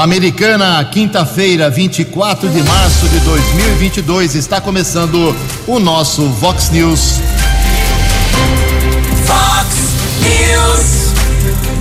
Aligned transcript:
Americana, 0.00 0.82
quinta-feira, 0.84 1.68
24 1.68 2.48
de 2.48 2.62
março 2.62 3.06
de 3.08 3.20
2022, 3.20 4.34
está 4.34 4.58
começando 4.58 5.36
o 5.66 5.78
nosso 5.78 6.26
Vox 6.26 6.70
News. 6.70 7.20
Vox 9.26 9.76
News, 10.22 11.12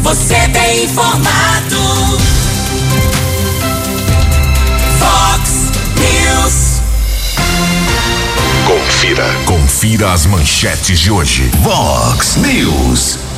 você 0.01 0.35
tem 0.49 0.83
informado. 0.83 1.77
Vox 4.99 5.71
News. 5.95 6.81
Confira, 8.67 9.25
confira 9.45 10.11
as 10.11 10.25
manchetes 10.25 10.99
de 10.99 11.09
hoje. 11.09 11.49
Vox 11.63 12.35
News. 12.35 13.28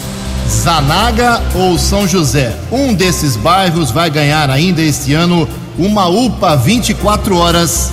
Zanaga 0.52 1.41
ou 1.55 1.79
São 1.79 2.07
José? 2.07 2.55
Um 2.71 2.93
desses 2.93 3.36
bairros 3.36 3.89
vai 3.89 4.09
ganhar 4.09 4.49
ainda 4.49 4.81
este 4.81 5.13
ano 5.13 5.47
uma 5.77 6.07
UPA 6.07 6.57
24 6.57 7.38
horas. 7.38 7.91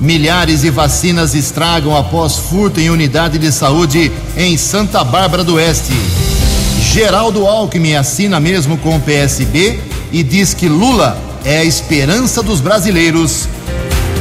Milhares 0.00 0.62
de 0.62 0.70
vacinas 0.70 1.34
estragam 1.34 1.96
após 1.96 2.36
furto 2.36 2.80
em 2.80 2.90
unidade 2.90 3.38
de 3.38 3.52
saúde 3.52 4.10
em 4.36 4.56
Santa 4.56 5.04
Bárbara 5.04 5.44
do 5.44 5.54
Oeste. 5.54 5.92
Geraldo 6.80 7.46
Alckmin 7.46 7.94
assina 7.94 8.40
mesmo 8.40 8.78
com 8.78 8.96
o 8.96 9.00
PSB 9.00 9.78
e 10.10 10.22
diz 10.22 10.54
que 10.54 10.68
Lula 10.68 11.16
é 11.44 11.58
a 11.58 11.64
esperança 11.64 12.42
dos 12.42 12.60
brasileiros. 12.60 13.46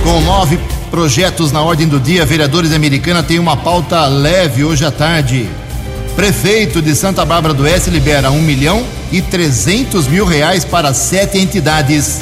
Com 0.03 0.22
nove 0.22 0.59
projetos 0.92 1.52
na 1.52 1.62
ordem 1.62 1.88
do 1.88 2.00
dia, 2.00 2.26
vereadores 2.26 2.73
americana 2.73 3.23
têm 3.23 3.40
uma 3.40 3.56
pauta 3.56 4.06
leve 4.08 4.64
hoje 4.64 4.86
à 4.86 4.92
tarde. 4.92 5.50
Prefeito 6.16 6.82
de 6.82 6.96
Santa 6.96 7.24
Bárbara 7.26 7.54
do 7.54 7.64
Oeste 7.64 7.90
libera 7.90 8.32
um 8.32 8.42
milhão 8.42 8.86
e 9.12 9.22
trezentos 9.22 10.08
mil 10.08 10.26
reais 10.26 10.64
para 10.66 10.94
sete 10.94 11.38
entidades. 11.38 12.22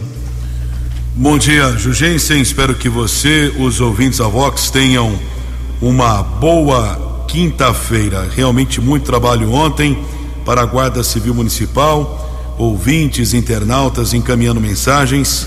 Bom 1.14 1.36
dia, 1.36 1.76
Jugensen. 1.76 2.40
Espero 2.40 2.74
que 2.74 2.88
você, 2.88 3.52
os 3.58 3.80
ouvintes 3.80 4.18
da 4.18 4.28
Vox, 4.28 4.70
tenham 4.70 5.18
uma 5.82 6.22
boa 6.22 7.24
quinta-feira. 7.26 8.28
Realmente 8.34 8.80
muito 8.80 9.04
trabalho 9.04 9.52
ontem 9.52 9.98
para 10.44 10.62
a 10.62 10.64
Guarda 10.64 11.02
Civil 11.02 11.34
Municipal, 11.34 12.56
ouvintes, 12.56 13.34
internautas 13.34 14.14
encaminhando 14.14 14.60
mensagens. 14.60 15.46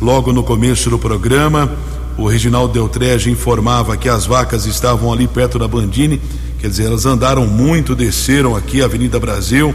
Logo 0.00 0.32
no 0.32 0.42
começo 0.42 0.88
do 0.88 0.98
programa, 0.98 1.70
o 2.16 2.26
Reginaldo 2.26 2.72
Deltrege 2.72 3.30
informava 3.30 3.96
que 3.96 4.08
as 4.08 4.26
vacas 4.26 4.66
estavam 4.66 5.12
ali 5.12 5.28
perto 5.28 5.58
da 5.58 5.68
Bandini, 5.68 6.20
quer 6.58 6.68
dizer, 6.68 6.86
elas 6.86 7.06
andaram 7.06 7.46
muito, 7.46 7.94
desceram 7.94 8.56
aqui 8.56 8.82
a 8.82 8.86
Avenida 8.86 9.20
Brasil. 9.20 9.74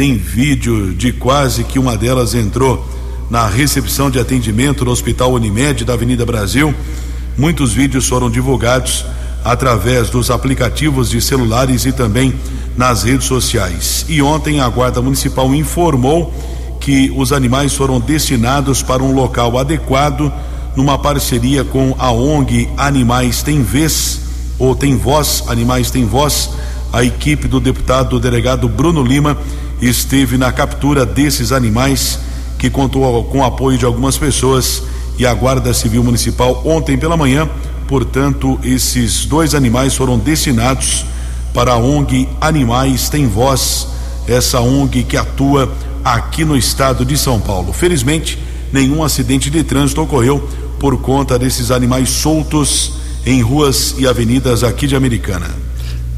Tem 0.00 0.16
vídeo 0.16 0.94
de 0.94 1.12
quase 1.12 1.62
que 1.62 1.78
uma 1.78 1.94
delas 1.94 2.34
entrou 2.34 2.88
na 3.28 3.46
recepção 3.46 4.10
de 4.10 4.18
atendimento 4.18 4.82
no 4.82 4.90
Hospital 4.90 5.30
Unimed 5.34 5.84
da 5.84 5.92
Avenida 5.92 6.24
Brasil. 6.24 6.74
Muitos 7.36 7.74
vídeos 7.74 8.08
foram 8.08 8.30
divulgados 8.30 9.04
através 9.44 10.08
dos 10.08 10.30
aplicativos 10.30 11.10
de 11.10 11.20
celulares 11.20 11.84
e 11.84 11.92
também 11.92 12.32
nas 12.78 13.02
redes 13.02 13.26
sociais. 13.26 14.06
E 14.08 14.22
ontem 14.22 14.58
a 14.58 14.68
Guarda 14.70 15.02
Municipal 15.02 15.54
informou 15.54 16.32
que 16.80 17.12
os 17.14 17.30
animais 17.30 17.74
foram 17.74 18.00
destinados 18.00 18.82
para 18.82 19.02
um 19.02 19.12
local 19.12 19.58
adequado 19.58 20.32
numa 20.74 20.96
parceria 20.96 21.62
com 21.62 21.94
a 21.98 22.10
ONG 22.10 22.70
Animais 22.78 23.42
Tem 23.42 23.62
Vez 23.62 24.18
ou 24.58 24.74
Tem 24.74 24.96
Voz, 24.96 25.44
Animais 25.46 25.90
Tem 25.90 26.06
Voz. 26.06 26.48
A 26.90 27.04
equipe 27.04 27.46
do 27.46 27.60
deputado 27.60 28.18
delegado 28.18 28.66
Bruno 28.66 29.04
Lima 29.04 29.36
esteve 29.80 30.36
na 30.36 30.52
captura 30.52 31.06
desses 31.06 31.52
animais 31.52 32.18
que 32.58 32.68
contou 32.68 33.24
com 33.24 33.38
o 33.38 33.44
apoio 33.44 33.78
de 33.78 33.84
algumas 33.84 34.18
pessoas 34.18 34.82
e 35.18 35.26
a 35.26 35.32
Guarda 35.32 35.72
Civil 35.72 36.04
Municipal 36.04 36.62
ontem 36.64 36.98
pela 36.98 37.16
manhã. 37.16 37.48
Portanto, 37.88 38.58
esses 38.62 39.24
dois 39.24 39.54
animais 39.54 39.96
foram 39.96 40.18
destinados 40.18 41.04
para 41.52 41.72
a 41.72 41.76
ONG 41.78 42.28
Animais 42.40 43.08
Tem 43.08 43.26
Voz, 43.26 43.88
essa 44.28 44.60
ONG 44.60 45.02
que 45.02 45.16
atua 45.16 45.72
aqui 46.04 46.44
no 46.44 46.56
estado 46.56 47.04
de 47.04 47.16
São 47.18 47.40
Paulo. 47.40 47.72
Felizmente, 47.72 48.38
nenhum 48.72 49.02
acidente 49.02 49.50
de 49.50 49.64
trânsito 49.64 50.02
ocorreu 50.02 50.48
por 50.78 50.98
conta 51.00 51.38
desses 51.38 51.70
animais 51.70 52.08
soltos 52.08 52.92
em 53.26 53.42
ruas 53.42 53.94
e 53.98 54.06
avenidas 54.06 54.62
aqui 54.62 54.86
de 54.86 54.96
Americana. 54.96 55.50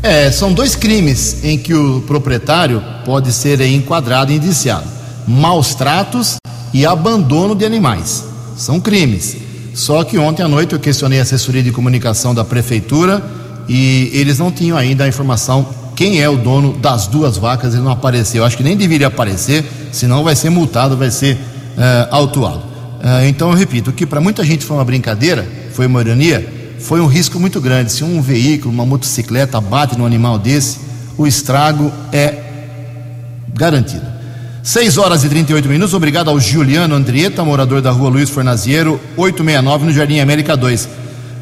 É, 0.02 0.30
são 0.30 0.52
dois 0.52 0.74
crimes 0.74 1.44
em 1.44 1.56
que 1.56 1.72
o 1.72 2.00
proprietário 2.02 2.82
pode 3.04 3.32
ser 3.32 3.60
enquadrado 3.60 4.32
e 4.32 4.36
indiciado 4.36 5.02
maus 5.26 5.74
tratos 5.74 6.36
e 6.72 6.84
abandono 6.84 7.54
de 7.54 7.64
animais. 7.64 8.24
São 8.56 8.80
crimes. 8.80 9.36
Só 9.74 10.04
que 10.04 10.18
ontem 10.18 10.42
à 10.42 10.48
noite 10.48 10.72
eu 10.72 10.80
questionei 10.80 11.18
a 11.18 11.22
assessoria 11.22 11.62
de 11.62 11.70
comunicação 11.70 12.34
da 12.34 12.44
prefeitura 12.44 13.22
e 13.68 14.10
eles 14.12 14.38
não 14.38 14.50
tinham 14.50 14.76
ainda 14.76 15.04
a 15.04 15.08
informação 15.08 15.66
quem 15.94 16.20
é 16.20 16.28
o 16.28 16.36
dono 16.36 16.72
das 16.72 17.06
duas 17.06 17.36
vacas, 17.36 17.74
ele 17.74 17.82
não 17.82 17.92
apareceu. 17.92 18.44
Acho 18.44 18.56
que 18.56 18.62
nem 18.62 18.76
deveria 18.76 19.06
aparecer, 19.06 19.64
senão 19.92 20.24
vai 20.24 20.34
ser 20.34 20.50
multado, 20.50 20.96
vai 20.96 21.10
ser 21.10 21.34
uh, 21.34 22.08
autuado. 22.10 22.58
Uh, 22.58 23.26
então 23.28 23.50
eu 23.50 23.56
repito, 23.56 23.92
que 23.92 24.06
para 24.06 24.20
muita 24.20 24.42
gente 24.42 24.64
foi 24.64 24.76
uma 24.76 24.84
brincadeira, 24.84 25.46
foi 25.72 25.86
uma 25.86 26.00
ironia, 26.00 26.61
foi 26.82 27.00
um 27.00 27.06
risco 27.06 27.38
muito 27.38 27.60
grande. 27.60 27.92
Se 27.92 28.04
um 28.04 28.20
veículo, 28.20 28.72
uma 28.72 28.84
motocicleta 28.84 29.60
bate 29.60 29.96
num 29.96 30.04
animal 30.04 30.38
desse, 30.38 30.80
o 31.16 31.26
estrago 31.26 31.92
é 32.12 32.38
garantido. 33.54 34.06
6 34.62 34.98
horas 34.98 35.24
e 35.24 35.28
38 35.28 35.68
minutos. 35.68 35.94
Obrigado 35.94 36.28
ao 36.28 36.38
Juliano 36.38 36.94
Andrieta, 36.94 37.44
morador 37.44 37.80
da 37.80 37.90
rua 37.90 38.10
Luiz 38.10 38.30
Fornaziero, 38.30 39.00
869, 39.16 39.86
no 39.86 39.92
Jardim 39.92 40.20
América 40.20 40.56
2. 40.56 40.88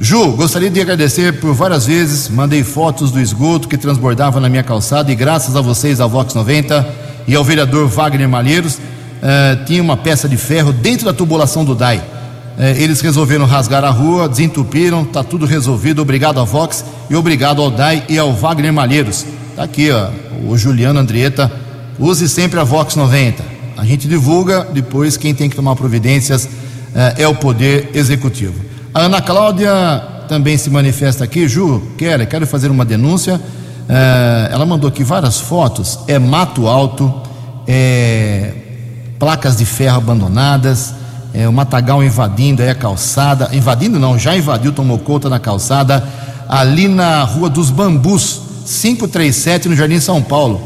Ju, 0.00 0.32
gostaria 0.32 0.70
de 0.70 0.80
agradecer 0.80 1.40
por 1.40 1.52
várias 1.52 1.86
vezes. 1.86 2.28
Mandei 2.28 2.62
fotos 2.62 3.10
do 3.10 3.20
esgoto 3.20 3.68
que 3.68 3.76
transbordava 3.76 4.40
na 4.40 4.48
minha 4.48 4.62
calçada 4.62 5.12
e, 5.12 5.14
graças 5.14 5.56
a 5.56 5.60
vocês, 5.60 6.00
a 6.00 6.06
Vox 6.06 6.34
90 6.34 6.88
e 7.26 7.34
ao 7.34 7.44
vereador 7.44 7.86
Wagner 7.86 8.28
Malheiros, 8.28 8.78
eh, 9.22 9.58
tinha 9.66 9.82
uma 9.82 9.96
peça 9.96 10.26
de 10.28 10.38
ferro 10.38 10.72
dentro 10.72 11.04
da 11.04 11.12
tubulação 11.12 11.64
do 11.64 11.74
DAI. 11.74 12.02
Eh, 12.58 12.82
eles 12.82 13.00
resolveram 13.00 13.46
rasgar 13.46 13.84
a 13.84 13.90
rua, 13.90 14.28
desentupiram, 14.28 15.02
está 15.02 15.22
tudo 15.22 15.46
resolvido. 15.46 16.02
Obrigado 16.02 16.40
a 16.40 16.44
Vox 16.44 16.84
e 17.08 17.16
obrigado 17.16 17.62
ao 17.62 17.70
DAI 17.70 18.04
e 18.08 18.18
ao 18.18 18.32
Wagner 18.32 18.72
Malheiros. 18.72 19.24
Está 19.50 19.64
aqui, 19.64 19.90
ó, 19.90 20.08
o 20.48 20.56
Juliano 20.56 20.98
Andrieta 20.98 21.50
Use 22.00 22.26
sempre 22.30 22.58
a 22.58 22.64
Vox 22.64 22.96
90. 22.96 23.44
A 23.76 23.84
gente 23.84 24.08
divulga, 24.08 24.66
depois 24.72 25.18
quem 25.18 25.34
tem 25.34 25.50
que 25.50 25.56
tomar 25.56 25.76
providências 25.76 26.48
eh, 26.94 27.14
é 27.18 27.28
o 27.28 27.34
Poder 27.34 27.90
Executivo. 27.92 28.54
A 28.94 29.00
Ana 29.00 29.20
Cláudia 29.20 29.70
também 30.26 30.56
se 30.56 30.70
manifesta 30.70 31.24
aqui. 31.24 31.46
Ju, 31.46 31.82
quero, 31.98 32.26
quero 32.26 32.46
fazer 32.46 32.70
uma 32.70 32.86
denúncia. 32.86 33.38
Eh, 33.86 34.48
ela 34.50 34.64
mandou 34.64 34.88
aqui 34.88 35.04
várias 35.04 35.38
fotos. 35.38 35.98
É 36.08 36.18
mato 36.18 36.66
alto, 36.66 37.12
é 37.68 38.54
placas 39.18 39.58
de 39.58 39.66
ferro 39.66 39.98
abandonadas, 39.98 40.94
é 41.32 41.48
o 41.48 41.52
matagal 41.52 42.02
invadindo 42.02 42.62
aí 42.62 42.68
a 42.68 42.74
calçada. 42.74 43.48
Invadindo 43.52 43.98
não, 43.98 44.18
já 44.18 44.36
invadiu, 44.36 44.72
tomou 44.72 44.98
conta 44.98 45.28
na 45.28 45.38
calçada. 45.38 46.02
Ali 46.48 46.88
na 46.88 47.22
Rua 47.22 47.48
dos 47.48 47.70
Bambus, 47.70 48.40
537, 48.66 49.68
no 49.68 49.76
Jardim 49.76 50.00
São 50.00 50.20
Paulo 50.22 50.60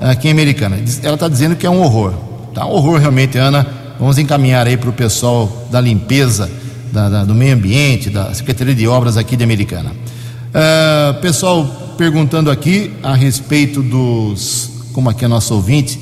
aqui 0.00 0.28
em 0.28 0.30
Americana. 0.30 0.78
Ela 1.02 1.14
está 1.14 1.28
dizendo 1.28 1.56
que 1.56 1.66
é 1.66 1.70
um 1.70 1.82
horror. 1.82 2.12
Tá 2.54 2.66
um 2.66 2.70
horror 2.70 2.98
realmente, 2.98 3.38
Ana. 3.38 3.66
Vamos 3.98 4.18
encaminhar 4.18 4.66
aí 4.66 4.76
para 4.76 4.90
o 4.90 4.92
pessoal 4.92 5.50
da 5.70 5.80
limpeza, 5.80 6.50
da, 6.92 7.08
da, 7.08 7.24
do 7.24 7.34
meio 7.34 7.54
ambiente, 7.54 8.10
da 8.10 8.32
Secretaria 8.32 8.74
de 8.74 8.86
Obras 8.86 9.16
aqui 9.16 9.36
de 9.36 9.44
Americana. 9.44 9.90
Uh, 9.90 11.20
pessoal 11.20 11.64
perguntando 11.96 12.50
aqui 12.50 12.92
a 13.02 13.14
respeito 13.14 13.82
dos. 13.82 14.70
Como 14.92 15.10
aqui 15.10 15.24
é 15.24 15.28
nosso 15.28 15.54
ouvinte, 15.54 16.00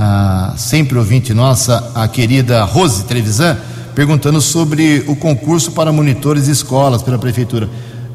a, 0.00 0.54
sempre 0.56 0.96
ouvinte 0.96 1.34
nossa, 1.34 1.92
a 1.94 2.08
querida 2.08 2.64
Rose 2.64 3.04
Trevisan, 3.04 3.58
perguntando 3.94 4.40
sobre 4.40 5.04
o 5.06 5.14
concurso 5.14 5.72
para 5.72 5.92
monitores 5.92 6.46
de 6.46 6.52
escolas 6.52 7.02
pela 7.02 7.18
Prefeitura. 7.18 7.68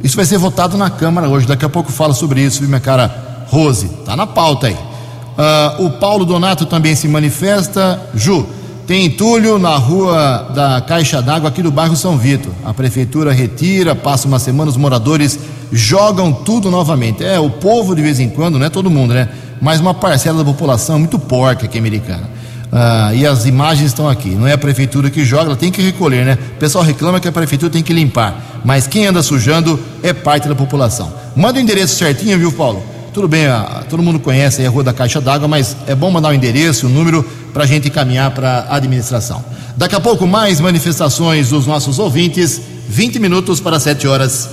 Isso 0.03 0.15
vai 0.15 0.25
ser 0.25 0.39
votado 0.39 0.77
na 0.77 0.89
Câmara 0.89 1.29
hoje, 1.29 1.45
daqui 1.45 1.63
a 1.63 1.69
pouco 1.69 1.91
fala 1.91 2.13
sobre 2.15 2.41
isso, 2.41 2.63
minha 2.63 2.79
cara 2.79 3.45
Rose? 3.49 3.87
Tá 4.03 4.15
na 4.15 4.25
pauta 4.25 4.65
aí. 4.65 4.73
Uh, 4.73 5.85
o 5.85 5.91
Paulo 5.91 6.25
Donato 6.25 6.65
também 6.65 6.95
se 6.95 7.07
manifesta. 7.07 8.01
Ju, 8.15 8.47
tem 8.87 9.05
entulho 9.05 9.59
na 9.59 9.75
rua 9.75 10.51
da 10.55 10.81
Caixa 10.81 11.21
d'Água 11.21 11.49
aqui 11.49 11.61
do 11.61 11.71
bairro 11.71 11.95
São 11.95 12.17
Vitor. 12.17 12.51
A 12.63 12.73
prefeitura 12.73 13.31
retira, 13.31 13.93
passa 13.93 14.27
uma 14.27 14.39
semana, 14.39 14.71
os 14.71 14.77
moradores 14.77 15.37
jogam 15.71 16.31
tudo 16.31 16.71
novamente. 16.71 17.23
É, 17.23 17.39
o 17.39 17.49
povo 17.49 17.95
de 17.95 18.01
vez 18.01 18.19
em 18.19 18.29
quando, 18.29 18.57
não 18.57 18.65
é 18.65 18.69
todo 18.69 18.89
mundo, 18.89 19.13
né? 19.13 19.29
Mas 19.61 19.79
uma 19.79 19.93
parcela 19.93 20.39
da 20.39 20.45
população 20.45 20.95
é 20.95 20.99
muito 20.99 21.17
porca 21.17 21.65
aqui 21.65 21.77
americana. 21.77 22.29
Uh, 22.65 23.15
e 23.15 23.25
as 23.25 23.45
imagens 23.45 23.87
estão 23.87 24.09
aqui. 24.09 24.29
Não 24.29 24.47
é 24.47 24.53
a 24.53 24.57
prefeitura 24.57 25.09
que 25.09 25.23
joga, 25.23 25.45
ela 25.45 25.55
tem 25.55 25.71
que 25.71 25.81
recolher, 25.81 26.25
né? 26.25 26.37
O 26.55 26.59
pessoal 26.59 26.83
reclama 26.83 27.19
que 27.19 27.27
a 27.27 27.31
prefeitura 27.31 27.71
tem 27.71 27.81
que 27.81 27.93
limpar. 27.93 28.61
Mas 28.65 28.85
quem 28.85 29.05
anda 29.05 29.23
sujando 29.23 29.79
é 30.03 30.13
parte 30.13 30.47
da 30.47 30.55
população. 30.55 31.13
Manda 31.35 31.59
o 31.59 31.61
endereço 31.61 31.95
certinho, 31.95 32.37
viu, 32.37 32.51
Paulo? 32.51 32.83
Tudo 33.13 33.29
bem, 33.29 33.45
a, 33.47 33.83
todo 33.89 34.03
mundo 34.03 34.19
conhece 34.19 34.65
a 34.65 34.69
Rua 34.69 34.83
da 34.83 34.91
Caixa 34.91 35.21
d'Água, 35.21 35.47
mas 35.47 35.73
é 35.87 35.95
bom 35.95 36.11
mandar 36.11 36.29
o 36.29 36.33
endereço, 36.33 36.87
o 36.87 36.89
número, 36.89 37.23
para 37.53 37.63
a 37.63 37.65
gente 37.65 37.87
encaminhar 37.87 38.31
para 38.31 38.65
a 38.69 38.75
administração. 38.75 39.41
Daqui 39.77 39.95
a 39.95 40.01
pouco, 40.01 40.27
mais 40.27 40.59
manifestações 40.59 41.49
dos 41.49 41.65
nossos 41.65 41.97
ouvintes, 41.97 42.59
20 42.89 43.19
minutos 43.19 43.61
para 43.61 43.79
7 43.79 44.05
horas. 44.05 44.49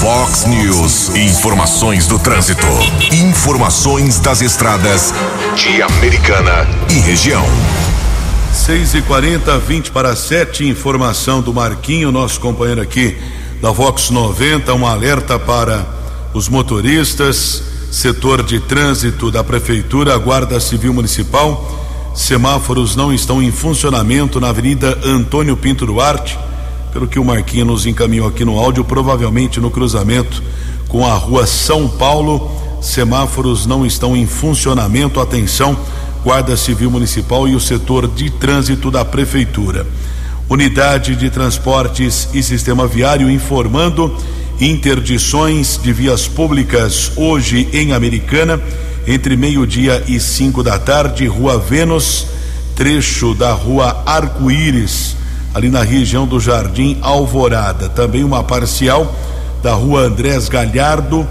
Fox 0.00 0.46
News, 0.46 1.14
informações 1.14 2.06
do 2.06 2.18
trânsito. 2.18 2.66
Informações 3.12 4.18
das 4.18 4.40
estradas 4.40 5.12
de 5.54 5.82
Americana 5.82 6.66
e 6.88 6.94
região. 7.00 7.44
6 8.50 8.94
e 8.94 9.02
40 9.02 9.58
20 9.58 9.90
para 9.90 10.16
7, 10.16 10.66
informação 10.66 11.42
do 11.42 11.52
Marquinho, 11.52 12.10
nosso 12.10 12.40
companheiro 12.40 12.80
aqui 12.80 13.14
da 13.60 13.70
Vox 13.72 14.08
90, 14.08 14.72
um 14.72 14.86
alerta 14.86 15.38
para 15.38 15.86
os 16.32 16.48
motoristas, 16.48 17.62
setor 17.92 18.42
de 18.42 18.58
trânsito 18.58 19.30
da 19.30 19.44
Prefeitura, 19.44 20.16
Guarda 20.16 20.58
Civil 20.60 20.94
Municipal. 20.94 22.10
Semáforos 22.14 22.96
não 22.96 23.12
estão 23.12 23.42
em 23.42 23.52
funcionamento 23.52 24.40
na 24.40 24.48
Avenida 24.48 24.98
Antônio 25.04 25.58
Pinto 25.58 25.84
Duarte, 25.84 26.38
pelo 26.92 27.08
que 27.08 27.18
o 27.18 27.24
Marquinhos 27.24 27.66
nos 27.66 27.86
encaminhou 27.86 28.28
aqui 28.28 28.44
no 28.44 28.58
áudio, 28.58 28.84
provavelmente 28.84 29.60
no 29.60 29.70
cruzamento 29.70 30.42
com 30.88 31.06
a 31.06 31.14
Rua 31.14 31.46
São 31.46 31.88
Paulo. 31.88 32.50
Semáforos 32.80 33.66
não 33.66 33.86
estão 33.86 34.16
em 34.16 34.26
funcionamento. 34.26 35.20
Atenção, 35.20 35.78
Guarda 36.24 36.56
Civil 36.56 36.90
Municipal 36.90 37.48
e 37.48 37.54
o 37.54 37.60
setor 37.60 38.08
de 38.08 38.30
trânsito 38.30 38.90
da 38.90 39.04
Prefeitura. 39.04 39.86
Unidade 40.48 41.14
de 41.14 41.30
Transportes 41.30 42.28
e 42.34 42.42
Sistema 42.42 42.86
Viário 42.86 43.30
informando 43.30 44.16
interdições 44.60 45.80
de 45.82 45.92
vias 45.92 46.28
públicas 46.28 47.12
hoje 47.16 47.68
em 47.72 47.92
Americana, 47.92 48.60
entre 49.06 49.36
meio-dia 49.36 50.04
e 50.06 50.20
cinco 50.20 50.62
da 50.62 50.78
tarde, 50.78 51.26
Rua 51.26 51.58
Vênus, 51.58 52.26
trecho 52.74 53.34
da 53.34 53.52
Rua 53.52 54.02
Arco-Íris, 54.04 55.16
ali 55.54 55.68
na 55.68 55.82
região 55.82 56.26
do 56.26 56.38
Jardim 56.38 56.98
Alvorada. 57.02 57.88
Também 57.88 58.24
uma 58.24 58.42
parcial 58.42 59.14
da 59.62 59.74
Rua 59.74 60.02
Andrés 60.02 60.48
Galhardo, 60.48 61.26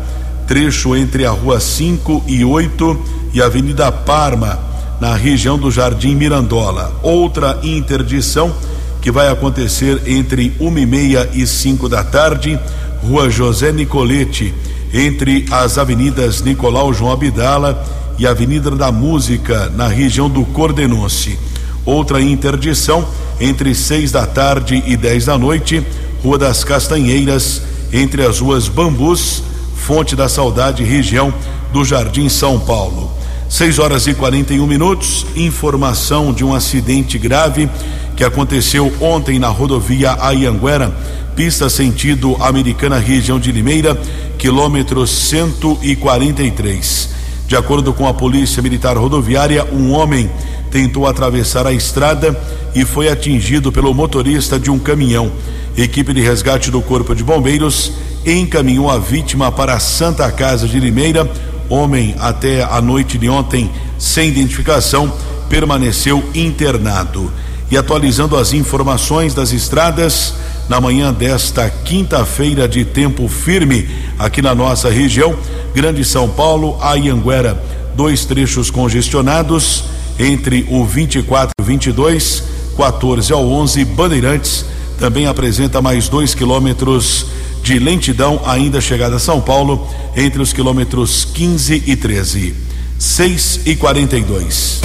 trecho 0.48 0.96
entre 0.96 1.26
a 1.26 1.32
Rua 1.32 1.60
5 1.60 2.24
e 2.28 2.44
8 2.44 3.06
e 3.34 3.42
a 3.42 3.46
Avenida 3.46 3.92
Parma, 3.92 4.60
na 5.00 5.16
região 5.16 5.58
do 5.58 5.72
Jardim 5.72 6.16
Mirandola. 6.16 6.94
Outra 7.02 7.60
interdição 7.64 8.54
que 9.02 9.12
vai 9.12 9.30
acontecer 9.30 10.02
entre 10.06 10.54
uma 10.60 10.80
e 10.80 10.86
meia 10.86 11.30
e 11.34 11.48
cinco 11.48 11.88
da 11.88 12.04
tarde 12.04 12.60
Rua 13.02 13.30
José 13.30 13.72
Nicolete, 13.72 14.54
entre 14.94 15.46
as 15.50 15.78
avenidas 15.78 16.42
Nicolau 16.42 16.94
João 16.94 17.14
Abdala 17.14 17.82
e 18.18 18.28
Avenida 18.28 18.72
da 18.72 18.92
Música, 18.92 19.72
na 19.76 19.88
região 19.88 20.30
do 20.30 20.44
Cordenonce. 20.46 21.40
Outra 21.86 22.22
interdição 22.22 23.08
entre 23.40 23.74
seis 23.74 24.12
da 24.12 24.26
tarde 24.26 24.84
e 24.86 24.98
dez 24.98 25.26
da 25.26 25.38
noite, 25.38 25.84
Rua 26.24 26.38
das 26.38 26.64
Castanheiras, 26.64 27.62
entre 27.92 28.26
as 28.26 28.40
ruas 28.40 28.68
Bambus, 28.68 29.44
Fonte 29.76 30.16
da 30.16 30.28
Saudade, 30.28 30.84
região 30.84 31.34
do 31.72 31.86
Jardim 31.86 32.30
São 32.30 32.60
Paulo. 32.60 33.12
6 33.48 33.80
horas 33.80 34.06
e 34.06 34.14
41 34.14 34.68
minutos. 34.68 35.26
Informação 35.36 36.32
de 36.32 36.46
um 36.46 36.54
acidente 36.54 37.18
grave 37.18 37.68
que 38.16 38.24
aconteceu 38.24 38.94
ontem 39.02 39.40
na 39.40 39.48
rodovia 39.48 40.16
Ayanguera 40.20 40.94
pista 41.40 41.70
sentido 41.70 42.36
Americana, 42.42 43.00
região 43.00 43.40
de 43.40 43.50
Limeira, 43.50 43.98
quilômetro 44.38 45.08
143. 45.08 47.19
De 47.50 47.56
acordo 47.56 47.92
com 47.94 48.08
a 48.08 48.14
Polícia 48.14 48.62
Militar 48.62 48.96
Rodoviária, 48.96 49.66
um 49.74 49.92
homem 49.92 50.30
tentou 50.70 51.08
atravessar 51.08 51.66
a 51.66 51.74
estrada 51.74 52.40
e 52.76 52.86
foi 52.86 53.10
atingido 53.10 53.72
pelo 53.72 53.92
motorista 53.92 54.60
de 54.60 54.70
um 54.70 54.78
caminhão. 54.78 55.32
Equipe 55.76 56.14
de 56.14 56.22
resgate 56.22 56.70
do 56.70 56.80
Corpo 56.80 57.16
de 57.16 57.24
Bombeiros 57.24 57.92
encaminhou 58.24 58.88
a 58.88 59.00
vítima 59.00 59.52
para 59.52 59.74
a 59.74 59.80
Santa 59.80 60.32
Casa 60.32 60.68
de 60.68 60.80
Limeira. 60.80 61.28
Homem, 61.68 62.14
até 62.20 62.62
a 62.62 62.80
noite 62.80 63.18
de 63.18 63.28
ontem, 63.28 63.68
sem 63.98 64.30
identificação, 64.30 65.12
permaneceu 65.50 66.24
internado. 66.36 67.34
E 67.72 67.76
atualizando 67.76 68.38
as 68.38 68.54
informações 68.54 69.34
das 69.34 69.52
estradas, 69.52 70.36
na 70.70 70.80
manhã 70.80 71.12
desta 71.12 71.68
quinta-feira 71.68 72.68
de 72.68 72.86
tempo 72.86 73.28
firme 73.28 73.90
aqui 74.20 74.42
na 74.42 74.54
nossa 74.54 74.90
região, 74.90 75.36
Grande 75.74 76.04
São 76.04 76.30
Paulo, 76.30 76.78
Ayanguera, 76.82 77.64
dois 77.96 78.26
trechos 78.26 78.70
congestionados 78.70 79.86
entre 80.20 80.68
o 80.70 80.86
24 80.86 81.52
e 81.60 81.64
22, 81.64 82.44
14 82.76 83.32
ao 83.32 83.50
11, 83.50 83.86
Bandeirantes 83.86 84.66
também 85.00 85.26
apresenta 85.26 85.82
mais 85.82 86.10
dois 86.10 86.36
quilômetros 86.36 87.26
de 87.64 87.80
lentidão 87.80 88.42
ainda 88.46 88.82
chegada 88.82 89.16
a 89.16 89.20
São 89.20 89.40
Paulo 89.40 89.88
entre 90.16 90.42
os 90.42 90.52
quilômetros 90.52 91.26
15 91.34 91.84
e 91.88 91.96
13. 91.96 92.56
6 92.98 93.62
e 93.66 93.76
42. 93.78 94.82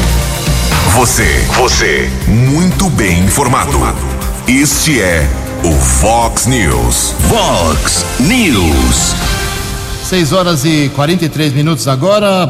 Você, 0.94 1.44
você, 1.56 2.08
muito 2.28 2.88
bem 2.90 3.24
informado. 3.24 3.78
Este 4.46 5.00
é 5.00 5.28
o 5.64 5.72
Fox 5.72 6.44
News. 6.44 7.14
Fox 7.26 8.04
News. 8.20 9.14
6 10.04 10.32
horas 10.34 10.62
e 10.66 10.90
43 10.94 11.54
minutos 11.54 11.88
agora. 11.88 12.46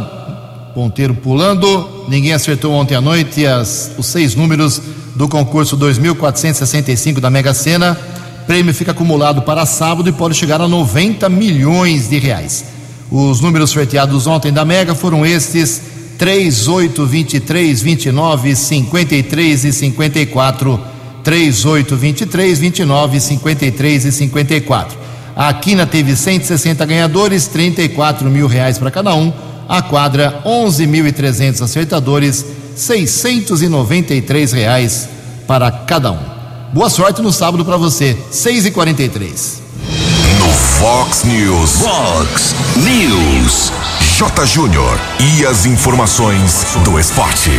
Ponteiro 0.75 1.14
pulando. 1.14 2.06
Ninguém 2.09 2.33
acertou 2.33 2.73
ontem 2.73 2.97
à 2.97 3.00
noite 3.00 3.47
as, 3.47 3.92
os 3.97 4.06
seis 4.06 4.35
números 4.35 4.83
do 5.14 5.28
concurso 5.28 5.76
2465 5.76 7.21
da 7.21 7.30
Mega 7.30 7.54
Sena. 7.54 7.97
Prêmio 8.49 8.75
fica 8.75 8.90
acumulado 8.90 9.42
para 9.42 9.64
sábado 9.64 10.09
e 10.09 10.12
pode 10.12 10.35
chegar 10.35 10.61
a 10.61 10.66
90 10.66 11.28
milhões 11.28 12.09
de 12.09 12.18
reais. 12.18 12.64
Os 13.12 13.40
números 13.40 13.71
sorteados 13.71 14.26
ontem 14.26 14.52
da 14.52 14.64
Mega 14.64 14.92
foram 14.92 15.25
estes: 15.25 15.80
3, 16.18 16.66
8, 16.66 17.06
23, 17.06 17.80
29, 17.80 18.56
53 18.56 19.64
e 19.66 19.73
54. 19.73 20.93
3, 21.24 21.64
8, 21.64 21.96
23, 21.96 22.58
29, 22.58 23.18
53 23.18 24.04
e 24.04 24.12
54. 24.12 24.98
A 25.34 25.52
Quina 25.54 25.86
teve 25.86 26.14
160 26.14 26.84
ganhadores, 26.84 27.48
34 27.48 28.30
mil 28.30 28.46
reais 28.46 28.78
para 28.78 28.90
cada 28.90 29.14
um. 29.14 29.32
A 29.66 29.80
quadra, 29.80 30.42
11.300 30.44 31.62
acertadores, 31.62 32.44
693 32.76 34.52
reais 34.52 35.08
para 35.46 35.70
cada 35.70 36.12
um. 36.12 36.34
Boa 36.72 36.90
sorte 36.90 37.22
no 37.22 37.32
sábado 37.32 37.64
para 37.64 37.76
você, 37.76 38.16
6 38.30 38.66
e 38.66 38.70
43 38.70 39.62
No 40.38 40.52
Fox 40.52 41.24
News. 41.24 41.70
Fox 41.80 42.54
News. 42.76 43.72
J. 44.18 44.46
Júnior. 44.46 45.00
E 45.18 45.46
as 45.46 45.66
informações 45.66 46.76
do 46.84 46.98
esporte. 46.98 47.50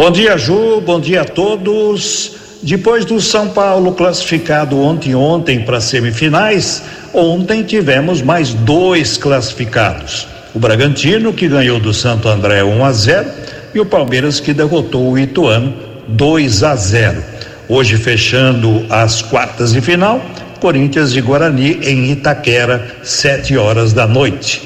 Bom 0.00 0.10
dia, 0.10 0.38
Ju. 0.38 0.80
Bom 0.80 0.98
dia 0.98 1.20
a 1.20 1.24
todos. 1.26 2.32
Depois 2.62 3.04
do 3.04 3.20
São 3.20 3.50
Paulo 3.50 3.92
classificado 3.92 4.80
ontem 4.80 5.14
ontem 5.14 5.60
para 5.60 5.78
semifinais, 5.78 6.82
ontem 7.12 7.62
tivemos 7.62 8.22
mais 8.22 8.54
dois 8.54 9.18
classificados. 9.18 10.26
O 10.54 10.58
Bragantino 10.58 11.34
que 11.34 11.46
ganhou 11.46 11.78
do 11.78 11.92
Santo 11.92 12.30
André 12.30 12.64
1 12.64 12.82
a 12.82 12.92
0 12.92 13.30
e 13.74 13.80
o 13.80 13.84
Palmeiras 13.84 14.40
que 14.40 14.54
derrotou 14.54 15.06
o 15.06 15.18
Ituano 15.18 15.74
2 16.08 16.62
a 16.62 16.74
0. 16.74 17.22
Hoje 17.68 17.98
fechando 17.98 18.86
as 18.88 19.20
quartas 19.20 19.74
de 19.74 19.82
final, 19.82 20.24
Corinthians 20.60 21.14
e 21.14 21.20
Guarani 21.20 21.78
em 21.82 22.10
Itaquera, 22.10 22.96
sete 23.02 23.54
horas 23.54 23.92
da 23.92 24.06
noite. 24.06 24.62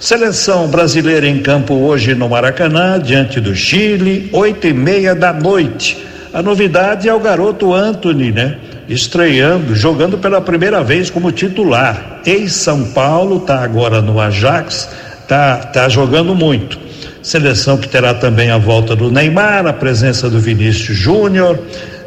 Seleção 0.00 0.66
brasileira 0.66 1.28
em 1.28 1.40
campo 1.40 1.74
hoje 1.74 2.14
no 2.14 2.26
Maracanã, 2.26 2.98
diante 2.98 3.38
do 3.38 3.54
Chile, 3.54 4.30
oito 4.32 4.66
e 4.66 4.72
meia 4.72 5.14
da 5.14 5.30
noite. 5.30 6.02
A 6.32 6.40
novidade 6.40 7.06
é 7.06 7.12
o 7.12 7.20
garoto 7.20 7.74
Anthony, 7.74 8.32
né? 8.32 8.56
Estreando, 8.88 9.74
jogando 9.74 10.16
pela 10.16 10.40
primeira 10.40 10.82
vez 10.82 11.10
como 11.10 11.30
titular. 11.30 12.22
Ex-São 12.24 12.82
Paulo, 12.92 13.40
tá 13.40 13.62
agora 13.62 14.00
no 14.00 14.18
Ajax, 14.18 14.88
tá, 15.28 15.58
tá 15.58 15.86
jogando 15.86 16.34
muito. 16.34 16.78
Seleção 17.22 17.76
que 17.76 17.86
terá 17.86 18.14
também 18.14 18.50
a 18.50 18.56
volta 18.56 18.96
do 18.96 19.10
Neymar, 19.10 19.66
a 19.66 19.72
presença 19.74 20.30
do 20.30 20.40
Vinícius 20.40 20.96
Júnior 20.96 21.58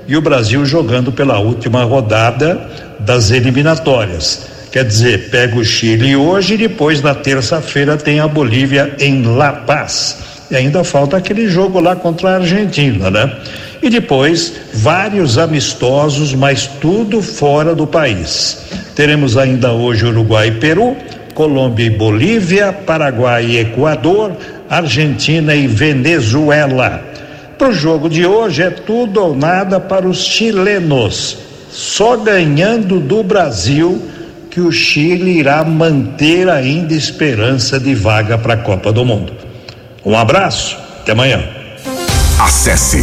e 0.07 0.17
o 0.17 0.21
Brasil 0.21 0.65
jogando 0.65 1.11
pela 1.11 1.37
última 1.37 1.83
rodada 1.83 2.59
das 2.99 3.29
eliminatórias. 3.29 4.52
Quer 4.73 4.85
dizer, 4.85 5.29
pega 5.29 5.55
o 5.55 5.63
Chile 5.63 6.15
hoje 6.15 6.55
e 6.55 6.57
depois 6.57 6.99
na 6.99 7.13
terça-feira 7.13 7.95
tem 7.95 8.19
a 8.19 8.27
Bolívia 8.27 8.95
em 8.99 9.21
La 9.21 9.53
Paz. 9.53 10.17
E 10.49 10.55
ainda 10.55 10.83
falta 10.83 11.15
aquele 11.15 11.47
jogo 11.47 11.79
lá 11.79 11.95
contra 11.95 12.31
a 12.31 12.35
Argentina, 12.37 13.11
né? 13.11 13.31
E 13.83 13.89
depois 13.91 14.53
vários 14.73 15.37
amistosos, 15.37 16.33
mas 16.33 16.65
tudo 16.81 17.21
fora 17.21 17.75
do 17.75 17.85
país. 17.85 18.65
Teremos 18.95 19.37
ainda 19.37 19.71
hoje 19.71 20.07
Uruguai 20.07 20.47
e 20.47 20.53
Peru, 20.53 20.97
Colômbia 21.35 21.85
e 21.85 21.91
Bolívia, 21.91 22.73
Paraguai 22.73 23.45
e 23.45 23.59
Equador, 23.59 24.35
Argentina 24.67 25.53
e 25.53 25.67
Venezuela. 25.67 26.99
Para 27.59 27.69
o 27.69 27.73
jogo 27.73 28.09
de 28.09 28.25
hoje 28.25 28.63
é 28.63 28.71
tudo 28.71 29.21
ou 29.21 29.35
nada 29.35 29.79
para 29.79 30.07
os 30.07 30.23
chilenos. 30.23 31.37
Só 31.69 32.17
ganhando 32.17 32.99
do 32.99 33.21
Brasil 33.21 34.12
que 34.53 34.61
o 34.61 34.71
Chile 34.71 35.39
irá 35.39 35.63
manter 35.63 36.47
ainda 36.47 36.93
esperança 36.93 37.79
de 37.79 37.95
vaga 37.95 38.37
para 38.37 38.53
a 38.53 38.57
Copa 38.57 38.93
do 38.93 39.03
Mundo. 39.03 39.33
Um 40.05 40.15
abraço, 40.15 40.77
até 41.01 41.11
amanhã. 41.11 41.43
Acesse 42.39 43.01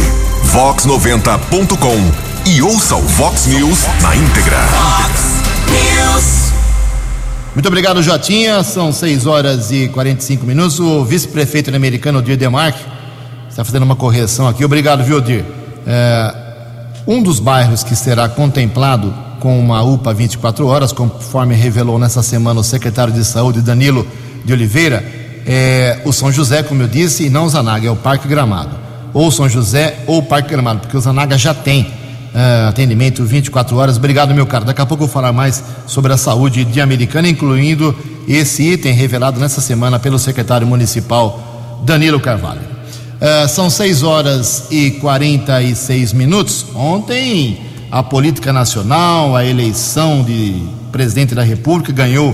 vox90.com 0.53 2.49
e 2.49 2.61
ouça 2.61 2.95
o 2.95 3.01
Vox 3.01 3.47
News 3.47 3.79
na 4.01 4.15
íntegra. 4.15 4.59
Fox 4.59 5.41
News. 5.67 6.51
Muito 7.53 7.67
obrigado, 7.67 8.01
Jotinha. 8.01 8.63
São 8.63 8.93
6 8.93 9.25
horas 9.25 9.71
e 9.71 9.89
45 9.89 10.45
minutos. 10.45 10.79
O 10.79 11.03
vice-prefeito 11.03 11.75
americano, 11.75 12.19
Odir 12.19 12.37
Demarque, 12.37 12.79
está 13.49 13.65
fazendo 13.65 13.83
uma 13.83 13.97
correção 13.97 14.47
aqui. 14.47 14.63
Obrigado, 14.63 15.03
viu, 15.03 15.17
Odir? 15.17 15.43
É, 15.85 16.33
um 17.05 17.21
dos 17.21 17.41
bairros 17.41 17.83
que 17.83 17.93
será 17.93 18.29
contemplado 18.29 19.30
com 19.41 19.59
uma 19.59 19.81
UPA 19.81 20.13
24 20.13 20.67
horas, 20.67 20.93
conforme 20.93 21.55
revelou 21.55 21.97
nessa 21.97 22.21
semana 22.21 22.59
o 22.59 22.63
secretário 22.63 23.11
de 23.11 23.25
Saúde, 23.25 23.59
Danilo 23.59 24.05
de 24.45 24.53
Oliveira, 24.53 25.03
é 25.47 25.99
o 26.05 26.13
São 26.13 26.31
José, 26.31 26.61
como 26.61 26.83
eu 26.83 26.87
disse, 26.87 27.25
e 27.25 27.29
não 27.29 27.45
o 27.45 27.49
Zanaga, 27.49 27.87
é 27.87 27.91
o 27.91 27.95
Parque 27.95 28.27
Gramado. 28.27 28.77
Ou 29.11 29.31
São 29.31 29.49
José 29.49 30.03
ou 30.05 30.21
Parque 30.21 30.49
Gramado, 30.49 30.81
porque 30.81 30.95
o 30.95 31.01
Zanaga 31.01 31.39
já 31.39 31.55
tem 31.55 31.81
uh, 31.81 32.69
atendimento 32.69 33.25
24 33.25 33.75
horas. 33.75 33.97
Obrigado, 33.97 34.31
meu 34.31 34.45
caro. 34.45 34.63
Daqui 34.63 34.79
a 34.79 34.85
pouco 34.85 35.03
eu 35.03 35.07
vou 35.07 35.13
falar 35.13 35.33
mais 35.33 35.63
sobre 35.87 36.13
a 36.13 36.17
saúde 36.17 36.63
de 36.63 36.79
Americana, 36.79 37.27
incluindo 37.27 37.97
esse 38.27 38.61
item 38.61 38.93
revelado 38.93 39.39
nessa 39.39 39.59
semana 39.59 39.97
pelo 39.97 40.19
secretário 40.19 40.67
municipal 40.67 41.81
Danilo 41.83 42.19
Carvalho. 42.19 42.61
Uh, 42.61 43.49
são 43.49 43.71
6 43.71 44.03
horas 44.03 44.67
e 44.69 44.91
46 44.91 46.13
minutos. 46.13 46.67
Ontem, 46.75 47.70
a 47.91 48.01
política 48.01 48.53
nacional, 48.53 49.35
a 49.35 49.45
eleição 49.45 50.23
de 50.23 50.63
presidente 50.91 51.35
da 51.35 51.43
República 51.43 51.91
ganhou 51.91 52.33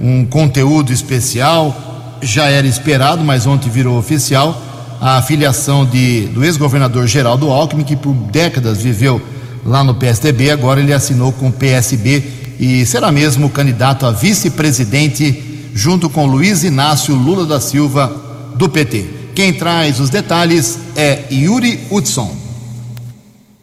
um 0.00 0.24
conteúdo 0.24 0.92
especial. 0.92 2.16
Já 2.22 2.46
era 2.46 2.66
esperado, 2.66 3.22
mas 3.22 3.46
ontem 3.46 3.68
virou 3.68 3.98
oficial 3.98 4.60
a 5.00 5.20
filiação 5.20 5.84
de, 5.84 6.28
do 6.28 6.42
ex-governador 6.42 7.06
Geraldo 7.06 7.50
Alckmin, 7.50 7.84
que 7.84 7.94
por 7.94 8.14
décadas 8.14 8.80
viveu 8.80 9.20
lá 9.62 9.84
no 9.84 9.94
PSDB, 9.94 10.50
agora 10.50 10.80
ele 10.80 10.94
assinou 10.94 11.32
com 11.32 11.48
o 11.48 11.52
PSB 11.52 12.22
e 12.58 12.86
será 12.86 13.12
mesmo 13.12 13.50
candidato 13.50 14.06
a 14.06 14.10
vice-presidente 14.10 15.70
junto 15.74 16.08
com 16.08 16.24
Luiz 16.24 16.64
Inácio 16.64 17.14
Lula 17.14 17.44
da 17.44 17.60
Silva 17.60 18.54
do 18.54 18.68
PT. 18.68 19.04
Quem 19.34 19.52
traz 19.52 20.00
os 20.00 20.08
detalhes 20.08 20.78
é 20.96 21.24
Yuri 21.30 21.80
Hudson. 21.90 22.43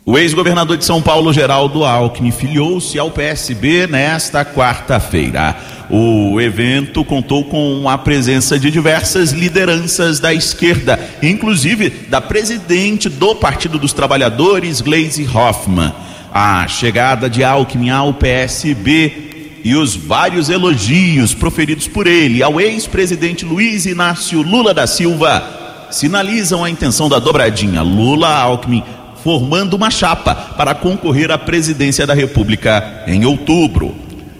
O 0.03 0.17
ex-governador 0.17 0.77
de 0.77 0.84
São 0.84 1.00
Paulo, 1.00 1.31
Geraldo 1.31 1.86
Alckmin, 1.86 2.31
filiou-se 2.31 2.98
ao 2.98 3.12
PSB 3.12 3.86
nesta 3.86 4.43
quarta-feira. 4.43 5.55
O 5.91 6.41
evento 6.41 7.05
contou 7.05 7.46
com 7.46 7.88
a 7.88 8.00
presença 8.00 8.58
de 8.58 8.72
diversas 8.72 9.31
lideranças 9.31 10.20
da 10.20 10.34
esquerda, 10.34 11.00
inclusive 11.22 11.91
da 12.10 12.20
presidente 12.20 13.10
do 13.10 13.36
Partido 13.36 13.77
dos 13.77 13.93
Trabalhadores, 13.93 14.81
Gleisi 14.81 15.29
Hoffmann. 15.31 15.93
A 16.34 16.67
chegada 16.67 17.29
de 17.29 17.43
Alckmin 17.43 17.91
ao 17.91 18.12
PSB 18.12 19.60
e 19.63 19.75
os 19.75 19.96
vários 19.96 20.50
elogios 20.50 21.36
proferidos 21.36 21.88
por 21.88 22.08
ele 22.08 22.41
ao 22.41 22.60
ex-presidente 22.60 23.46
Luiz 23.46 23.86
Inácio 23.86 24.41
Lula 24.41 24.74
da 24.74 24.88
Silva 24.88 25.60
sinalizam 25.91 26.63
a 26.63 26.70
intenção 26.70 27.08
da 27.08 27.20
dobradinha 27.20 27.84
Lula-Alckmin 27.84 28.84
formando 29.24 29.75
uma 29.75 29.90
chapa 29.90 30.36
para 30.36 30.75
concorrer 30.75 31.32
à 31.32 31.38
presidência 31.38 32.06
da 32.06 32.13
República 32.13 33.04
em 33.08 33.25
outubro. 33.25 33.94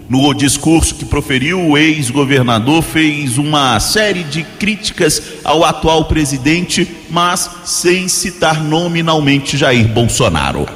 No 0.10 0.34
discurso 0.34 0.96
que 0.96 1.06
proferiu, 1.06 1.70
o 1.70 1.78
ex-governador 1.78 2.82
fez 2.82 3.38
uma 3.38 3.80
série 3.80 4.24
de 4.24 4.44
críticas 4.44 5.22
ao 5.44 5.64
atual 5.64 6.06
presidente, 6.06 6.86
mas 7.10 7.50
sem 7.64 8.10
citar 8.10 8.62
nominalmente 8.62 9.56
Jair 9.56 9.88
Bolsonaro. 9.88 10.68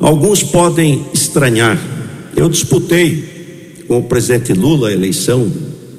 Alguns 0.00 0.42
podem 0.42 1.04
estranhar. 1.12 1.78
Eu 2.34 2.48
disputei 2.48 3.84
com 3.86 3.98
o 3.98 4.04
presidente 4.04 4.54
Lula 4.54 4.88
a 4.88 4.92
eleição 4.92 5.52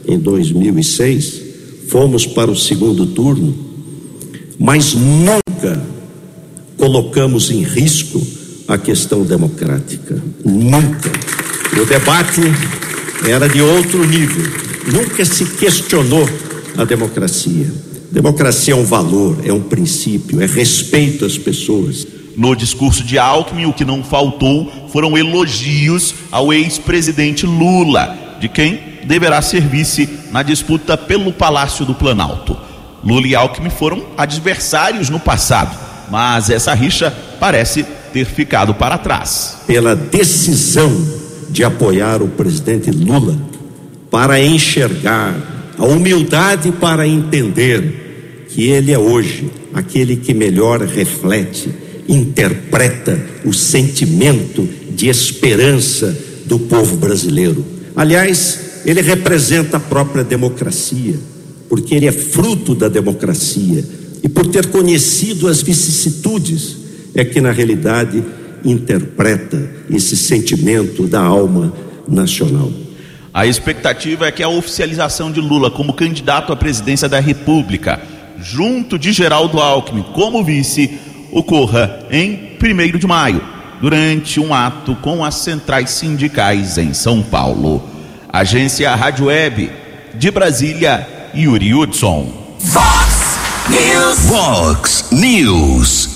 em 0.08 0.18
2006, 0.18 1.42
fomos 1.90 2.26
para 2.26 2.50
o 2.50 2.56
segundo 2.56 3.06
turno, 3.06 3.54
mas 4.58 4.96
nunca 4.96 5.80
colocamos 6.82 7.52
em 7.52 7.62
risco 7.62 8.20
a 8.68 8.76
questão 8.76 9.22
democrática. 9.22 10.20
Nunca. 10.44 11.12
O 11.80 11.86
debate 11.86 12.42
era 13.30 13.48
de 13.48 13.62
outro 13.62 14.04
nível. 14.08 14.52
Nunca 14.92 15.24
se 15.24 15.46
questionou 15.46 16.28
a 16.76 16.84
democracia. 16.84 17.72
Democracia 18.12 18.74
é 18.74 18.76
um 18.76 18.84
valor, 18.84 19.38
é 19.46 19.54
um 19.54 19.62
princípio, 19.62 20.42
é 20.42 20.48
respeito 20.48 21.24
às 21.24 21.38
pessoas. 21.38 22.08
No 22.36 22.56
discurso 22.56 23.04
de 23.04 23.20
Alckmin, 23.20 23.66
o 23.66 23.74
que 23.74 23.86
não 23.86 24.04
faltou 24.04 24.90
foram 24.92 25.16
elogios 25.16 26.16
ao 26.32 26.52
ex-presidente 26.52 27.46
Lula, 27.46 28.38
de 28.42 28.50
quem 28.50 28.80
deverá 29.06 29.40
ser 29.44 29.62
vice 29.62 30.10
na 30.32 30.42
disputa 30.42 30.98
pelo 30.98 31.32
Palácio 31.32 31.86
do 31.86 31.94
Planalto. 31.94 32.58
Lula 33.04 33.28
e 33.28 33.36
Alckmin 33.36 33.70
foram 33.70 34.04
adversários 34.18 35.10
no 35.10 35.20
passado, 35.20 35.78
mas 36.12 36.50
essa 36.50 36.74
rixa 36.74 37.12
parece 37.40 37.86
ter 38.12 38.26
ficado 38.26 38.76
para 38.76 38.98
trás. 38.98 39.60
Pela 39.66 39.96
decisão 39.96 40.92
de 41.50 41.64
apoiar 41.64 42.22
o 42.22 42.28
presidente 42.28 42.92
Lula, 42.92 43.38
para 44.10 44.44
enxergar 44.44 45.74
a 45.78 45.86
humildade 45.86 46.72
para 46.74 47.08
entender 47.08 48.46
que 48.50 48.70
ele 48.70 48.92
é 48.92 49.00
hoje 49.00 49.50
aquele 49.74 50.18
que 50.18 50.34
melhor 50.34 50.82
reflete, 50.82 51.74
interpreta 52.08 53.18
o 53.46 53.54
sentimento 53.54 54.68
de 54.92 55.08
esperança 55.08 56.16
do 56.46 56.60
povo 56.60 56.98
brasileiro. 56.98 57.66
Aliás, 57.96 58.82
ele 58.86 59.02
representa 59.02 59.78
a 59.78 59.80
própria 59.80 60.24
democracia, 60.24 61.16
porque 61.70 61.96
ele 61.96 62.08
é 62.08 62.12
fruto 62.12 62.76
da 62.76 62.90
democracia 62.90 63.84
e 64.24 64.30
por 64.30 64.46
ter 64.48 64.68
conhecido 64.68 65.48
as 65.48 65.62
vicissitudes 65.62 66.78
é 67.16 67.26
que 67.26 67.42
na 67.42 67.52
realidade 67.52 68.24
interpreta 68.64 69.70
esse 69.90 70.16
sentimento 70.16 71.08
da 71.08 71.22
alma 71.22 71.74
nacional. 72.08 72.72
A 73.34 73.48
expectativa 73.48 74.28
é 74.28 74.32
que 74.32 74.44
a 74.44 74.50
oficialização 74.50 75.32
de 75.32 75.40
Lula 75.40 75.72
como 75.72 75.94
candidato 75.94 76.52
à 76.52 76.56
presidência 76.56 77.08
da 77.08 77.20
República, 77.20 78.00
junto 78.40 79.00
de 79.00 79.12
Geraldo 79.12 79.60
Alckmin 79.60 80.04
como 80.14 80.44
vice, 80.44 81.00
ocorra 81.32 82.06
em 82.12 82.58
1 82.62 82.98
de 83.00 83.08
maio, 83.08 83.42
durante 83.80 84.40
um 84.40 84.54
ato 84.54 84.96
com 84.96 85.24
as 85.24 85.36
centrais 85.36 85.92
sindicais 85.92 86.78
em 86.78 86.94
São 86.94 87.24
Paulo. 87.24 87.82
Agência 88.32 88.94
Rádio 88.94 89.26
Web 89.26 89.72
de 90.14 90.30
Brasília, 90.30 91.08
Yuri 91.34 91.74
Hudson. 91.74 92.58
Fox 93.62 93.70
News. 93.70 94.20
Vox 94.26 95.06
News. 95.12 96.10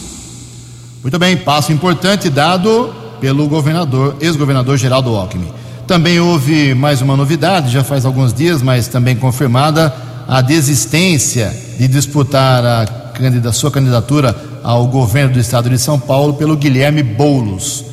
Muito 1.04 1.20
bem, 1.20 1.38
passo 1.38 1.72
importante 1.72 2.30
dado 2.30 2.94
pelo 3.22 3.48
governador, 3.48 4.16
ex-governador 4.20 4.78
Geraldo 4.78 5.16
Alckmin. 5.16 5.48
Também 5.86 6.20
houve 6.20 6.74
mais 6.74 7.02
uma 7.02 7.16
novidade, 7.16 7.72
já 7.72 7.84
faz 7.84 8.06
alguns 8.06 8.34
dias, 8.34 8.62
mas 8.62 8.88
também 8.88 9.16
confirmada, 9.16 9.94
a 10.28 10.42
desistência 10.42 11.56
de 11.78 11.88
disputar 11.88 12.66
a 12.66 12.86
candida- 13.14 13.52
sua 13.54 13.70
candidatura 13.70 14.36
ao 14.64 14.88
governo 14.88 15.34
do 15.34 15.40
estado 15.40 15.70
de 15.70 15.78
São 15.78 16.00
Paulo 16.00 16.34
pelo 16.34 16.58
Guilherme 16.58 17.04
Boulos, 17.04 17.86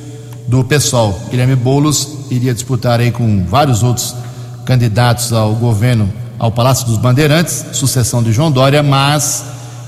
do 0.49 0.65
PSOL. 0.65 1.21
Guilherme 1.31 1.55
Boulos 1.57 2.09
iria 2.31 2.55
disputar 2.55 3.01
aí 3.01 3.11
com 3.11 3.45
vários 3.45 3.83
outros 3.83 4.15
candidatos 4.65 5.31
ao 5.33 5.55
governo, 5.55 6.11
ao 6.43 6.51
Palácio 6.51 6.85
dos 6.87 6.97
Bandeirantes, 6.97 7.67
sucessão 7.71 8.21
de 8.21 8.33
João 8.33 8.51
Dória, 8.51 8.83
mas 8.83 9.45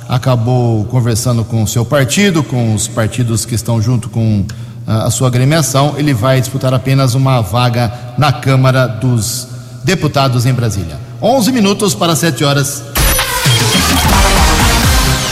acabou 0.09 0.85
conversando 0.85 1.45
com 1.45 1.65
o 1.65 1.67
seu 1.67 1.85
partido, 1.85 2.45
com 2.45 2.77
os 2.77 2.87
partidos 2.87 3.45
que 3.45 3.57
estão 3.57 3.83
junto 3.83 4.09
com 4.09 4.47
ah, 4.87 5.07
a 5.07 5.11
sua 5.11 5.27
agremiação. 5.27 5.97
Ele 5.99 6.15
vai 6.15 6.41
disputar 6.41 6.73
apenas 6.73 7.17
uma 7.17 7.41
vaga 7.41 7.93
na 8.17 8.33
Câmara 8.33 8.87
dos 8.87 9.49
Deputados 9.83 10.47
em 10.47 10.53
Brasília. 10.53 10.97
11 11.21 11.51
minutos 11.51 11.93
para 11.93 12.15
7 12.15 12.45
horas. 12.45 12.85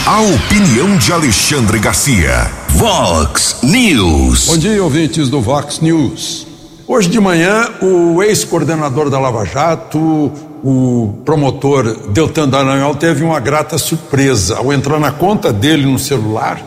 A 0.04 0.20
opinião 0.22 0.96
de 0.96 1.12
Alexandre 1.12 1.78
Garcia. 1.78 2.50
Vox 2.70 3.58
News. 3.62 4.46
Bom 4.46 4.56
dia, 4.56 4.82
ouvintes 4.82 5.28
do 5.28 5.40
Vox 5.40 5.78
News. 5.78 6.48
Hoje 6.88 7.08
de 7.08 7.20
manhã, 7.20 7.68
o 7.80 8.20
ex-coordenador 8.24 9.08
da 9.08 9.20
Lava 9.20 9.44
Jato, 9.44 10.32
o 10.62 11.18
promotor 11.24 12.10
Deltan 12.10 12.48
Dallagnol, 12.48 12.94
teve 12.94 13.24
uma 13.24 13.40
grata 13.40 13.76
surpresa. 13.76 14.58
Ao 14.58 14.72
entrar 14.72 15.00
na 15.00 15.10
conta 15.10 15.52
dele 15.52 15.84
no 15.84 15.98
celular, 15.98 16.62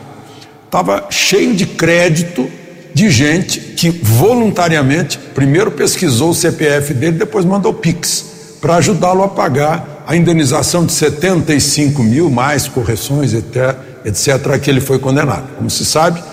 estava 0.65 1.05
cheio 1.09 1.55
de 1.55 1.65
crédito 1.65 2.49
de 2.93 3.09
gente 3.09 3.59
que 3.59 3.89
voluntariamente 3.89 5.17
primeiro 5.17 5.71
pesquisou 5.71 6.31
o 6.31 6.35
CPF 6.35 6.93
dele, 6.93 7.17
depois 7.17 7.45
mandou 7.45 7.73
Pix 7.73 8.57
para 8.61 8.75
ajudá-lo 8.77 9.23
a 9.23 9.27
pagar 9.27 10.03
a 10.07 10.15
indenização 10.15 10.85
de 10.85 10.91
75 10.91 12.01
mil, 12.03 12.29
mais 12.29 12.67
correções, 12.67 13.33
etc., 13.33 13.75
etc., 14.05 14.59
que 14.61 14.69
ele 14.69 14.79
foi 14.79 14.99
condenado. 14.99 15.55
Como 15.57 15.69
se 15.69 15.85
sabe, 15.85 16.23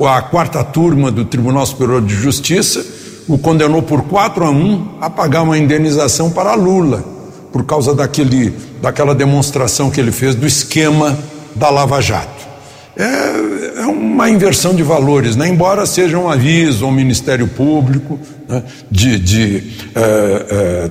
a 0.00 0.22
quarta 0.22 0.62
turma 0.62 1.10
do 1.10 1.24
Tribunal 1.24 1.64
Superior 1.66 2.02
de 2.02 2.14
Justiça 2.14 2.93
o 3.28 3.38
condenou 3.38 3.82
por 3.82 4.02
4 4.02 4.44
a 4.44 4.50
1 4.50 4.88
a 5.00 5.10
pagar 5.10 5.42
uma 5.42 5.56
indenização 5.56 6.30
para 6.30 6.54
Lula, 6.54 7.04
por 7.52 7.64
causa 7.64 7.94
daquele, 7.94 8.54
daquela 8.82 9.14
demonstração 9.14 9.90
que 9.90 10.00
ele 10.00 10.12
fez 10.12 10.34
do 10.34 10.46
esquema 10.46 11.16
da 11.54 11.70
Lava 11.70 12.00
Jato. 12.00 12.44
É, 12.96 13.80
é 13.80 13.86
uma 13.86 14.30
inversão 14.30 14.74
de 14.74 14.82
valores, 14.82 15.34
né? 15.36 15.48
embora 15.48 15.84
seja 15.86 16.16
um 16.18 16.28
aviso 16.28 16.84
ao 16.84 16.92
Ministério 16.92 17.48
Público 17.48 18.18
né? 18.48 18.62
de, 18.90 19.18
de 19.18 19.72
eh, 19.96 20.46
eh, 20.50 20.90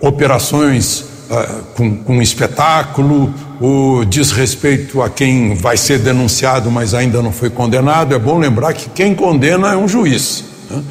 operações 0.00 1.04
eh, 1.28 1.48
com, 1.74 1.96
com 1.96 2.22
espetáculo, 2.22 3.34
o 3.60 4.04
desrespeito 4.04 5.02
a 5.02 5.10
quem 5.10 5.54
vai 5.54 5.76
ser 5.76 5.98
denunciado, 5.98 6.70
mas 6.70 6.94
ainda 6.94 7.20
não 7.20 7.32
foi 7.32 7.50
condenado. 7.50 8.14
É 8.14 8.18
bom 8.18 8.38
lembrar 8.38 8.72
que 8.72 8.88
quem 8.90 9.12
condena 9.14 9.72
é 9.72 9.76
um 9.76 9.88
juiz, 9.88 10.44
né? 10.70 10.82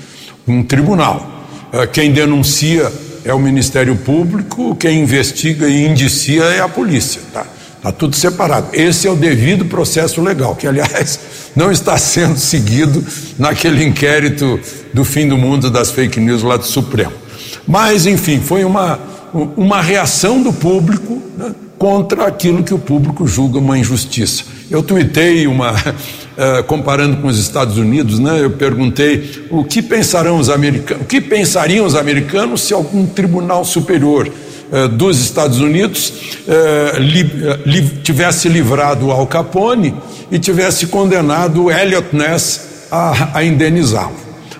Um 0.47 0.63
tribunal. 0.63 1.47
Eh, 1.71 1.87
Quem 1.87 2.11
denuncia 2.11 2.91
é 3.25 3.33
o 3.33 3.39
Ministério 3.39 3.95
Público, 3.95 4.75
quem 4.75 5.01
investiga 5.01 5.67
e 5.67 5.85
indicia 5.85 6.43
é 6.43 6.59
a 6.59 6.67
polícia. 6.67 7.21
Tá? 7.33 7.45
Está 7.77 7.91
tudo 7.91 8.15
separado. 8.15 8.67
Esse 8.73 9.07
é 9.07 9.11
o 9.11 9.15
devido 9.15 9.65
processo 9.65 10.21
legal, 10.21 10.55
que, 10.55 10.67
aliás, 10.67 11.19
não 11.55 11.71
está 11.71 11.97
sendo 11.97 12.37
seguido 12.37 13.03
naquele 13.37 13.83
inquérito 13.83 14.59
do 14.93 15.03
fim 15.03 15.27
do 15.27 15.37
mundo 15.37 15.69
das 15.69 15.91
fake 15.91 16.19
news 16.19 16.43
lá 16.43 16.57
do 16.57 16.65
Supremo. 16.65 17.13
Mas, 17.67 18.05
enfim, 18.05 18.41
foi 18.41 18.63
uma, 18.63 18.99
uma 19.33 19.81
reação 19.81 20.41
do 20.41 20.53
público 20.53 21.21
né, 21.37 21.53
contra 21.77 22.27
aquilo 22.27 22.63
que 22.63 22.73
o 22.73 22.79
público 22.79 23.27
julga 23.27 23.59
uma 23.59 23.77
injustiça. 23.77 24.43
Eu 24.69 24.81
tuitei 24.81 25.47
uma, 25.47 25.73
eh, 26.37 26.63
comparando 26.63 27.17
com 27.17 27.27
os 27.27 27.37
Estados 27.39 27.77
Unidos, 27.77 28.19
né, 28.19 28.39
eu 28.41 28.51
perguntei 28.51 29.47
o 29.49 29.63
que 29.63 29.81
pensarão 29.81 30.37
os 30.37 30.49
americanos, 30.49 31.03
o 31.03 31.05
que 31.05 31.19
pensariam 31.19 31.85
os 31.85 31.95
americanos 31.95 32.61
se 32.61 32.73
algum 32.73 33.05
tribunal 33.05 33.65
superior 33.65 34.29
eh, 34.71 34.87
dos 34.87 35.19
Estados 35.19 35.59
Unidos 35.59 36.13
eh, 36.47 36.93
li- 36.99 37.31
li- 37.65 37.89
tivesse 38.03 38.47
livrado 38.47 39.11
Al 39.11 39.27
Capone 39.27 39.93
e 40.31 40.39
tivesse 40.39 40.87
condenado 40.87 41.69
Elliot 41.69 42.07
Ness 42.15 42.87
a, 42.91 43.37
a 43.39 43.43
indenizá-lo. 43.43 44.15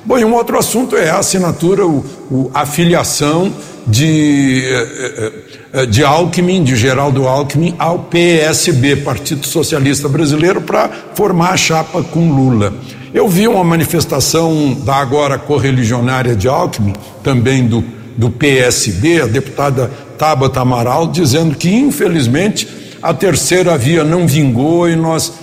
Bom, 0.05 0.17
e 0.17 0.25
um 0.25 0.33
outro 0.33 0.57
assunto 0.57 0.95
é 0.97 1.09
a 1.09 1.17
assinatura, 1.19 1.85
o, 1.85 2.03
o- 2.29 2.51
a 2.53 2.65
filiação 2.65 3.51
de, 3.87 4.63
eh, 4.65 5.31
eh, 5.73 5.85
de 5.85 6.03
Alckmin, 6.03 6.63
de 6.63 6.75
Geraldo 6.75 7.25
Alckmin, 7.27 7.73
ao 7.79 7.99
PSB, 7.99 8.97
Partido 8.97 9.45
Socialista 9.47 10.09
Brasileiro, 10.09 10.61
para 10.61 10.89
formar 11.15 11.51
a 11.51 11.57
chapa 11.57 12.03
com 12.03 12.31
Lula. 12.33 12.73
Eu 13.13 13.27
vi 13.29 13.47
uma 13.47 13.63
manifestação 13.63 14.73
da 14.85 14.95
agora 14.95 15.37
correligionária 15.37 16.35
de 16.35 16.47
Alckmin, 16.47 16.93
também 17.23 17.65
do, 17.65 17.83
do 18.17 18.29
PSB, 18.29 19.21
a 19.21 19.25
deputada 19.25 19.89
Tabata 20.17 20.59
Amaral, 20.61 21.07
dizendo 21.07 21.55
que, 21.55 21.69
infelizmente, 21.73 22.67
a 23.01 23.13
terceira 23.13 23.77
via 23.77 24.03
não 24.03 24.25
vingou 24.27 24.89
e 24.89 24.95
nós 24.95 25.29
eh, 25.29 25.42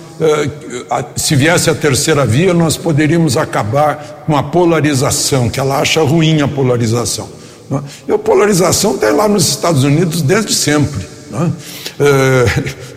se 1.15 1.35
viesse 1.35 1.69
a 1.69 1.75
terceira 1.75 2.25
via, 2.25 2.53
nós 2.53 2.77
poderíamos 2.77 3.37
acabar 3.37 4.23
com 4.25 4.37
a 4.37 4.43
polarização, 4.43 5.49
que 5.49 5.59
ela 5.59 5.79
acha 5.79 6.01
ruim 6.01 6.41
a 6.41 6.47
polarização. 6.47 7.27
né? 7.69 7.81
E 8.07 8.11
a 8.11 8.17
polarização 8.19 8.97
tem 8.97 9.11
lá 9.11 9.27
nos 9.27 9.47
Estados 9.49 9.83
Unidos 9.83 10.21
desde 10.21 10.53
sempre. 10.53 11.07
né? 11.31 11.51
Eh, 11.99 12.45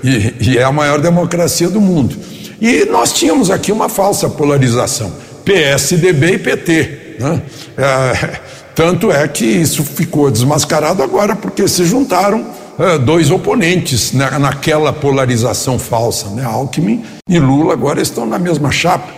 e, 0.41 0.59
é 0.59 0.63
a 0.65 0.73
maior 0.73 1.01
democracia 1.01 1.69
do 1.69 1.81
mundo. 1.81 2.15
E 2.61 2.85
nós 2.87 3.13
tínhamos 3.13 3.51
aqui 3.51 3.73
uma 3.73 3.89
falsa 3.89 4.29
polarização: 4.29 5.13
PSDB 5.45 6.33
e 6.35 6.39
PT. 6.39 7.17
né? 7.21 7.43
Eh, 7.79 8.41
tanto 8.75 9.11
é 9.11 9.27
que 9.29 9.47
isso 9.47 9.83
ficou 9.83 10.31
desmascarado 10.31 11.03
agora, 11.03 11.35
porque 11.35 11.67
se 11.69 11.85
juntaram 11.85 12.45
eh, 12.79 12.99
dois 12.99 13.31
oponentes 13.31 14.13
na- 14.13 14.39
naquela 14.39 14.93
polarização 14.93 15.79
falsa, 15.79 16.29
né? 16.31 16.45
Alckmin 16.45 17.03
e 17.29 17.39
Lula 17.39 17.73
agora 17.73 18.01
estão 18.01 18.27
na 18.27 18.39
mesma 18.39 18.71
chapa. 18.71 19.09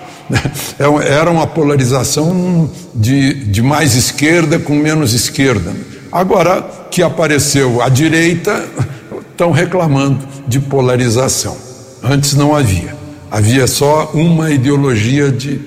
É 0.79 1.12
era 1.12 1.31
uma 1.31 1.47
polarização 1.47 2.69
de, 2.95 3.33
de 3.45 3.62
mais 3.62 3.95
esquerda 3.95 4.59
com 4.59 4.75
menos 4.75 5.12
esquerda. 5.12 5.73
Agora 6.11 6.62
que 6.90 7.01
apareceu 7.03 7.81
a 7.81 7.88
direita, 7.88 8.64
estão 9.31 9.53
reclamando 9.53 10.27
de 10.49 10.59
polarização. 10.59 11.57
Antes 12.03 12.35
não 12.35 12.57
havia. 12.57 12.97
Havia 13.31 13.66
só 13.66 14.11
uma 14.14 14.51
ideologia 14.51 15.31
de 15.31 15.61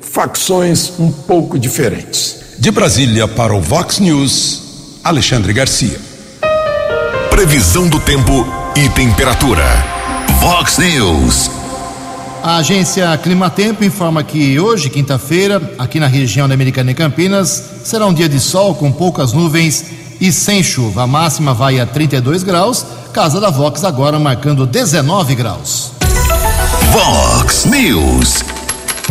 facções 0.00 0.92
um 0.98 1.10
pouco 1.10 1.58
diferentes. 1.58 2.36
De 2.58 2.70
Brasília 2.70 3.26
para 3.26 3.54
o 3.54 3.60
Vox 3.60 3.98
News, 3.98 4.98
Alexandre 5.04 5.52
Garcia. 5.52 5.98
Previsão 7.32 7.88
do 7.88 7.98
tempo 7.98 8.46
e 8.76 8.90
temperatura. 8.90 9.64
Vox 10.38 10.76
News. 10.76 11.50
A 12.42 12.56
agência 12.56 13.16
Climatempo 13.16 13.82
informa 13.82 14.22
que 14.22 14.60
hoje, 14.60 14.90
quinta-feira, 14.90 15.58
aqui 15.78 15.98
na 15.98 16.06
região 16.06 16.46
da 16.46 16.52
Americana 16.52 16.90
e 16.90 16.94
Campinas, 16.94 17.70
será 17.84 18.04
um 18.04 18.12
dia 18.12 18.28
de 18.28 18.38
sol 18.38 18.74
com 18.74 18.92
poucas 18.92 19.32
nuvens 19.32 19.86
e 20.20 20.30
sem 20.30 20.62
chuva. 20.62 21.04
A 21.04 21.06
máxima 21.06 21.54
vai 21.54 21.80
a 21.80 21.86
32 21.86 22.42
graus. 22.42 22.84
Casa 23.14 23.40
da 23.40 23.48
Vox 23.48 23.82
agora 23.82 24.18
marcando 24.18 24.66
19 24.66 25.34
graus. 25.34 25.92
Vox 26.92 27.64
News. 27.64 28.44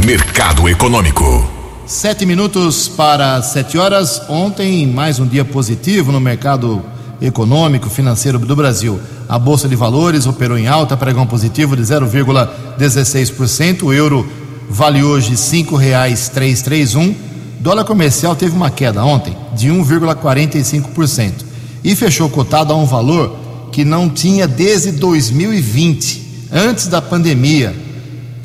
Mercado 0.06 0.70
Econômico. 0.70 1.44
Sete 1.88 2.28
minutos 2.28 2.88
para 2.88 3.42
sete 3.42 3.80
horas. 3.80 4.22
Ontem, 4.30 4.86
mais 4.86 5.18
um 5.18 5.26
dia 5.26 5.44
positivo 5.44 6.12
no 6.12 6.20
mercado 6.20 6.86
econômico, 7.22 7.90
financeiro 7.90 8.40
do 8.40 8.56
Brasil. 8.56 9.00
A 9.30 9.38
Bolsa 9.38 9.70
de 9.70 9.76
Valores 9.76 10.26
operou 10.26 10.58
em 10.58 10.68
alta, 10.68 10.98
pregão 10.98 11.28
positivo 11.28 11.76
de 11.76 11.84
0,16%. 11.84 13.84
O 13.84 13.94
euro 13.94 14.28
vale 14.70 15.04
hoje 15.04 15.32
R$ 15.32 15.38
5,331. 15.38 17.14
Dólar 17.60 17.84
comercial 17.86 18.36
teve 18.36 18.56
uma 18.56 18.72
queda 18.72 19.06
ontem 19.06 19.38
de 19.54 19.70
1,45% 19.70 21.46
e 21.84 21.96
fechou 21.96 22.30
cotado 22.30 22.72
a 22.74 22.76
um 22.76 22.86
valor 22.86 23.38
que 23.72 23.86
não 23.86 24.10
tinha 24.10 24.48
desde 24.48 24.92
2020, 24.92 26.50
antes 26.52 26.88
da 26.88 27.00
pandemia, 27.02 27.70
R$ 27.70 27.76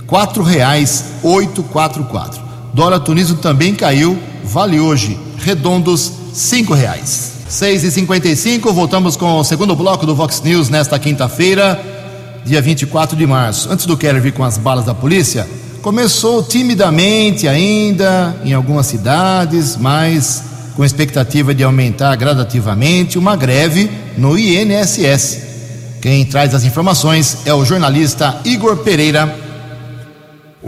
4,844. 0.06 2.44
Dólar 2.74 3.00
tunismo 3.00 3.38
também 3.38 3.74
caiu, 3.74 4.18
vale 4.44 4.78
hoje 4.78 5.18
redondos 5.38 6.12
cinco 6.34 6.74
reais. 6.74 7.35
6 7.48 7.84
e 7.84 7.90
55 7.92 8.72
voltamos 8.72 9.16
com 9.16 9.38
o 9.38 9.44
segundo 9.44 9.76
bloco 9.76 10.04
do 10.04 10.16
Vox 10.16 10.42
News 10.42 10.68
nesta 10.68 10.98
quinta-feira, 10.98 11.80
dia 12.44 12.60
24 12.60 13.16
de 13.16 13.24
março. 13.24 13.70
Antes 13.70 13.86
do 13.86 13.96
Keller 13.96 14.20
vir 14.20 14.32
com 14.32 14.42
as 14.42 14.58
balas 14.58 14.84
da 14.84 14.92
polícia, 14.92 15.48
começou 15.80 16.42
timidamente 16.42 17.46
ainda 17.46 18.34
em 18.44 18.52
algumas 18.52 18.86
cidades, 18.86 19.76
mas 19.76 20.42
com 20.74 20.84
expectativa 20.84 21.54
de 21.54 21.62
aumentar 21.62 22.16
gradativamente 22.16 23.16
uma 23.16 23.36
greve 23.36 23.88
no 24.18 24.36
INSS. 24.36 25.42
Quem 26.02 26.24
traz 26.26 26.52
as 26.52 26.64
informações 26.64 27.38
é 27.46 27.54
o 27.54 27.64
jornalista 27.64 28.40
Igor 28.44 28.78
Pereira. 28.78 29.45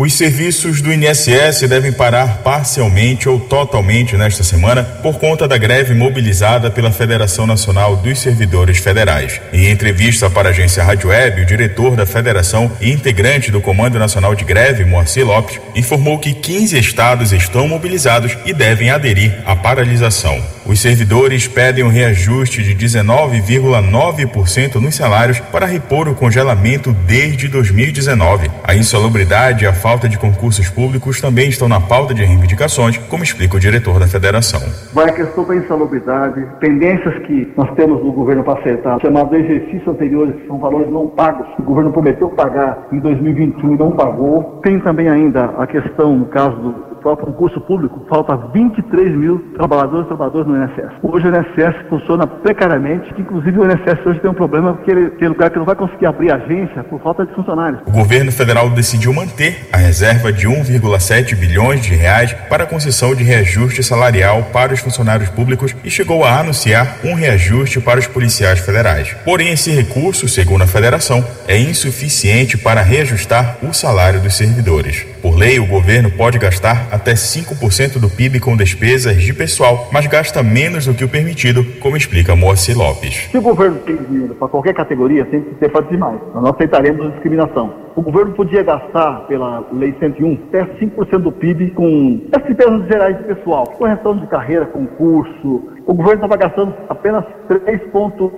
Os 0.00 0.14
serviços 0.14 0.80
do 0.80 0.92
INSS 0.92 1.68
devem 1.68 1.90
parar 1.90 2.38
parcialmente 2.44 3.28
ou 3.28 3.40
totalmente 3.40 4.16
nesta 4.16 4.44
semana 4.44 4.84
por 4.84 5.18
conta 5.18 5.48
da 5.48 5.58
greve 5.58 5.92
mobilizada 5.92 6.70
pela 6.70 6.92
Federação 6.92 7.48
Nacional 7.48 7.96
dos 7.96 8.20
Servidores 8.20 8.78
Federais. 8.78 9.40
Em 9.52 9.68
entrevista 9.68 10.30
para 10.30 10.50
a 10.50 10.52
agência 10.52 10.84
Rádio 10.84 11.10
Web, 11.10 11.42
o 11.42 11.46
diretor 11.46 11.96
da 11.96 12.06
federação 12.06 12.70
e 12.80 12.92
integrante 12.92 13.50
do 13.50 13.60
Comando 13.60 13.98
Nacional 13.98 14.36
de 14.36 14.44
Greve, 14.44 14.84
Moacir 14.84 15.26
Lopes, 15.26 15.58
informou 15.74 16.16
que 16.20 16.32
15 16.32 16.78
estados 16.78 17.32
estão 17.32 17.66
mobilizados 17.66 18.38
e 18.46 18.52
devem 18.52 18.90
aderir 18.90 19.42
à 19.44 19.56
paralisação. 19.56 20.40
Os 20.68 20.80
servidores 20.80 21.48
pedem 21.48 21.82
um 21.82 21.88
reajuste 21.88 22.62
de 22.62 22.74
19,9% 22.76 24.74
nos 24.74 24.94
salários 24.94 25.40
para 25.40 25.64
repor 25.64 26.06
o 26.06 26.14
congelamento 26.14 26.92
desde 26.92 27.48
2019. 27.48 28.50
A 28.62 28.76
insalubridade 28.76 29.64
e 29.64 29.66
a 29.66 29.72
falta 29.88 30.06
de 30.06 30.18
concursos 30.18 30.68
públicos 30.68 31.18
também 31.18 31.48
estão 31.48 31.66
na 31.66 31.80
pauta 31.80 32.12
de 32.12 32.22
reivindicações, 32.22 32.98
como 33.08 33.24
explica 33.24 33.56
o 33.56 33.58
diretor 33.58 33.98
da 33.98 34.06
federação. 34.06 34.60
Vai 34.92 35.08
a 35.08 35.12
questão 35.14 35.44
da 35.46 35.56
insalubridade, 35.56 36.46
pendências 36.60 37.14
que 37.26 37.50
nós 37.56 37.74
temos 37.74 38.04
no 38.04 38.12
governo 38.12 38.44
para 38.44 38.60
acertar, 38.60 39.00
chamados 39.00 39.32
exercícios 39.32 39.88
anteriores, 39.88 40.34
que 40.42 40.46
são 40.46 40.58
valores 40.58 40.92
não 40.92 41.08
pagos, 41.08 41.46
o 41.58 41.62
governo 41.62 41.90
prometeu 41.90 42.28
pagar 42.28 42.86
em 42.92 42.98
2021 42.98 43.76
e 43.76 43.78
não 43.78 43.92
pagou. 43.92 44.60
Tem 44.62 44.78
também 44.78 45.08
ainda 45.08 45.46
a 45.56 45.66
questão, 45.66 46.18
no 46.18 46.26
caso 46.26 46.54
do 46.58 46.88
para 47.02 47.16
concurso 47.16 47.60
público, 47.60 48.04
falta 48.08 48.36
23 48.52 49.16
mil 49.16 49.38
trabalhadores 49.56 50.04
e 50.04 50.08
trabalhadoras 50.08 50.46
no 50.46 50.56
INSS. 50.56 50.92
Hoje 51.02 51.26
o 51.26 51.30
INSS 51.30 51.88
funciona 51.88 52.26
precariamente, 52.26 53.14
inclusive 53.18 53.58
o 53.58 53.64
INSS 53.64 54.06
hoje 54.06 54.20
tem 54.20 54.30
um 54.30 54.34
problema 54.34 54.74
porque 54.74 54.90
ele 54.90 55.10
tem 55.10 55.28
lugar 55.28 55.50
que 55.50 55.58
não 55.58 55.64
vai 55.64 55.76
conseguir 55.76 56.06
abrir 56.06 56.30
agência 56.30 56.84
por 56.84 57.00
falta 57.00 57.24
de 57.24 57.34
funcionários. 57.34 57.80
O 57.86 57.92
governo 57.92 58.32
federal 58.32 58.68
decidiu 58.70 59.12
manter 59.12 59.67
a 59.72 59.76
reserva 59.76 60.32
de 60.32 60.46
1,7 60.46 61.34
bilhões 61.34 61.82
de 61.82 61.94
reais 61.94 62.32
para 62.48 62.64
a 62.64 62.66
concessão 62.66 63.14
de 63.14 63.22
reajuste 63.22 63.82
salarial 63.82 64.44
para 64.52 64.72
os 64.72 64.80
funcionários 64.80 65.28
públicos 65.28 65.74
e 65.84 65.90
chegou 65.90 66.24
a 66.24 66.38
anunciar 66.38 66.98
um 67.04 67.14
reajuste 67.14 67.80
para 67.80 68.00
os 68.00 68.06
policiais 68.06 68.60
federais. 68.60 69.14
Porém, 69.24 69.50
esse 69.50 69.70
recurso, 69.70 70.28
segundo 70.28 70.62
a 70.62 70.66
federação, 70.66 71.24
é 71.46 71.58
insuficiente 71.58 72.56
para 72.56 72.82
reajustar 72.82 73.58
o 73.62 73.72
salário 73.72 74.20
dos 74.20 74.36
servidores. 74.36 75.06
Por 75.20 75.36
lei, 75.36 75.58
o 75.58 75.66
governo 75.66 76.10
pode 76.10 76.38
gastar 76.38 76.88
até 76.90 77.14
5% 77.14 77.98
do 77.98 78.08
PIB 78.08 78.40
com 78.40 78.56
despesas 78.56 79.20
de 79.20 79.32
pessoal, 79.32 79.88
mas 79.92 80.06
gasta 80.06 80.42
menos 80.42 80.86
do 80.86 80.94
que 80.94 81.04
o 81.04 81.08
permitido, 81.08 81.64
como 81.80 81.96
explica 81.96 82.36
Moacir 82.36 82.76
Lopes. 82.76 83.28
Se 83.30 83.38
o 83.38 83.42
governo 83.42 83.78
tem 83.78 83.96
dinheiro 83.96 84.34
para 84.34 84.48
qualquer 84.48 84.74
categoria, 84.74 85.24
tem 85.24 85.40
que 85.40 85.58
ser 85.58 85.70
para 85.70 85.86
demais. 85.86 86.18
Nós 86.34 86.42
não 86.42 86.50
aceitaremos 86.50 87.06
a 87.06 87.10
discriminação. 87.10 87.87
O 87.98 88.00
governo 88.00 88.32
podia 88.32 88.62
gastar, 88.62 89.26
pela 89.26 89.66
Lei 89.72 89.92
101, 89.98 90.34
até 90.50 90.64
5% 90.64 91.18
do 91.18 91.32
PIB 91.32 91.72
com 91.72 92.20
as 92.32 92.44
despesas 92.44 92.86
gerais 92.86 93.18
de 93.18 93.24
pessoal, 93.24 93.66
correção 93.66 94.16
de 94.16 94.26
carreira, 94.28 94.66
concurso. 94.66 95.64
O 95.88 95.94
governo 95.94 96.22
estava 96.22 96.36
gastando 96.36 96.74
apenas 96.86 97.24
3,6%. 97.48 98.30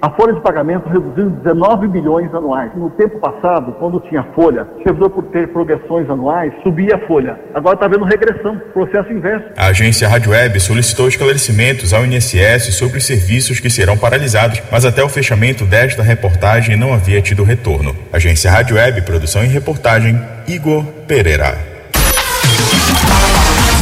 A 0.00 0.10
folha 0.12 0.32
de 0.32 0.40
pagamento 0.40 0.88
reduziu 0.88 1.28
19 1.28 1.88
bilhões 1.88 2.34
anuais. 2.34 2.70
No 2.74 2.88
tempo 2.92 3.18
passado, 3.18 3.72
quando 3.72 4.00
tinha 4.00 4.22
folha, 4.34 4.66
o 4.78 4.82
servidor 4.82 5.10
por 5.10 5.24
ter 5.24 5.48
progressões 5.48 6.08
anuais, 6.08 6.54
subia 6.62 6.94
a 6.94 7.06
folha. 7.06 7.38
Agora 7.52 7.74
está 7.74 7.84
havendo 7.84 8.06
regressão, 8.06 8.58
processo 8.72 9.12
inverso. 9.12 9.44
A 9.58 9.66
agência 9.66 10.08
Rádio 10.08 10.32
Web 10.32 10.58
solicitou 10.58 11.06
esclarecimentos 11.06 11.92
ao 11.92 12.06
INSS 12.06 12.74
sobre 12.74 12.96
os 12.96 13.04
serviços 13.04 13.60
que 13.60 13.68
serão 13.68 13.98
paralisados, 13.98 14.62
mas 14.72 14.86
até 14.86 15.04
o 15.04 15.08
fechamento 15.10 15.66
desta 15.66 16.02
reportagem 16.02 16.78
não 16.78 16.94
havia 16.94 17.20
tido 17.20 17.44
retorno. 17.44 17.94
Agência 18.10 18.50
Rádio 18.50 18.76
Web, 18.76 19.02
produção 19.02 19.44
e 19.44 19.48
reportagem, 19.48 20.18
Igor 20.48 20.82
Pereira. 21.06 21.58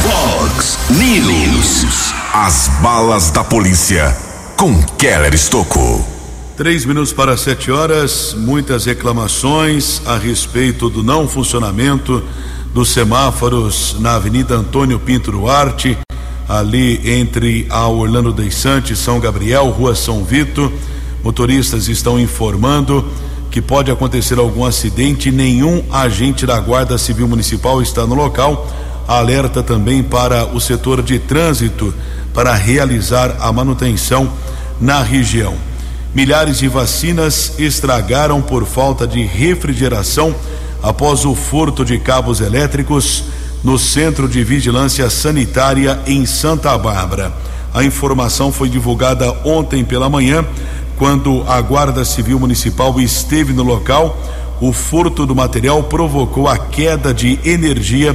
Vox 0.03 0.89
News. 0.89 2.08
As 2.31 2.67
balas 2.79 3.31
da 3.31 3.43
polícia 3.43 4.15
com 4.55 4.79
Keller 4.99 5.33
Estocou. 5.33 6.07
Três 6.55 6.85
minutos 6.85 7.11
para 7.11 7.35
sete 7.35 7.71
horas, 7.71 8.35
muitas 8.37 8.85
reclamações 8.85 9.99
a 10.05 10.15
respeito 10.15 10.91
do 10.91 11.01
não 11.01 11.27
funcionamento 11.27 12.23
dos 12.71 12.89
semáforos 12.89 13.95
na 13.99 14.13
Avenida 14.13 14.53
Antônio 14.53 14.99
Pinto 14.99 15.31
Duarte, 15.31 15.97
ali 16.47 17.01
entre 17.19 17.65
a 17.67 17.87
Orlando 17.87 18.31
Deixante, 18.31 18.95
São 18.95 19.19
Gabriel, 19.19 19.67
Rua 19.69 19.95
São 19.95 20.23
Vito. 20.23 20.71
Motoristas 21.23 21.87
estão 21.87 22.19
informando 22.19 23.11
que 23.49 23.59
pode 23.59 23.89
acontecer 23.89 24.37
algum 24.37 24.63
acidente, 24.63 25.31
nenhum 25.31 25.83
agente 25.91 26.45
da 26.45 26.59
Guarda 26.59 26.95
Civil 26.95 27.27
Municipal 27.27 27.81
está 27.81 28.05
no 28.05 28.13
local. 28.13 28.71
Alerta 29.07 29.63
também 29.63 30.03
para 30.03 30.45
o 30.45 30.59
setor 30.61 31.01
de 31.01 31.17
trânsito 31.17 31.91
para 32.33 32.53
realizar 32.53 33.37
a 33.39 33.51
manutenção 33.51 34.31
na 34.79 35.01
região. 35.01 35.55
Milhares 36.13 36.59
de 36.59 36.67
vacinas 36.67 37.53
estragaram 37.59 38.41
por 38.41 38.65
falta 38.65 39.05
de 39.05 39.23
refrigeração 39.23 40.35
após 40.81 41.25
o 41.25 41.35
furto 41.35 41.85
de 41.85 41.99
cabos 41.99 42.41
elétricos 42.41 43.25
no 43.63 43.77
Centro 43.77 44.27
de 44.27 44.43
Vigilância 44.43 45.09
Sanitária 45.09 45.99
em 46.07 46.25
Santa 46.25 46.77
Bárbara. 46.77 47.31
A 47.73 47.83
informação 47.83 48.51
foi 48.51 48.69
divulgada 48.69 49.31
ontem 49.43 49.83
pela 49.83 50.09
manhã 50.09 50.45
quando 50.99 51.45
a 51.47 51.61
Guarda 51.61 52.03
Civil 52.03 52.37
Municipal 52.37 52.99
esteve 52.99 53.53
no 53.53 53.63
local, 53.63 54.21
o 54.59 54.73
furto 54.73 55.25
do 55.25 55.33
material 55.33 55.81
provocou 55.83 56.45
a 56.45 56.57
queda 56.57 57.13
de 57.13 57.39
energia 57.45 58.13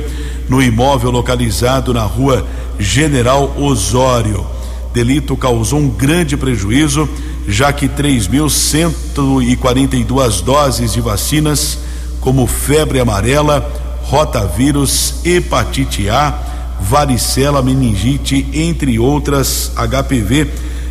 no 0.50 0.62
imóvel 0.62 1.10
localizado 1.10 1.94
na 1.94 2.02
rua 2.02 2.46
General 2.78 3.52
Osório. 3.58 4.46
Delito 4.92 5.36
causou 5.36 5.80
um 5.80 5.88
grande 5.88 6.36
prejuízo, 6.36 7.08
já 7.48 7.72
que 7.72 7.88
3.142 7.88 10.42
doses 10.42 10.92
de 10.92 11.00
vacinas, 11.00 11.78
como 12.20 12.46
febre 12.46 13.00
amarela, 13.00 13.68
rotavírus, 14.02 15.14
hepatite 15.24 16.08
A, 16.08 16.38
varicela, 16.80 17.60
meningite, 17.62 18.46
entre 18.52 18.98
outras 18.98 19.72
HPV. 19.74 20.48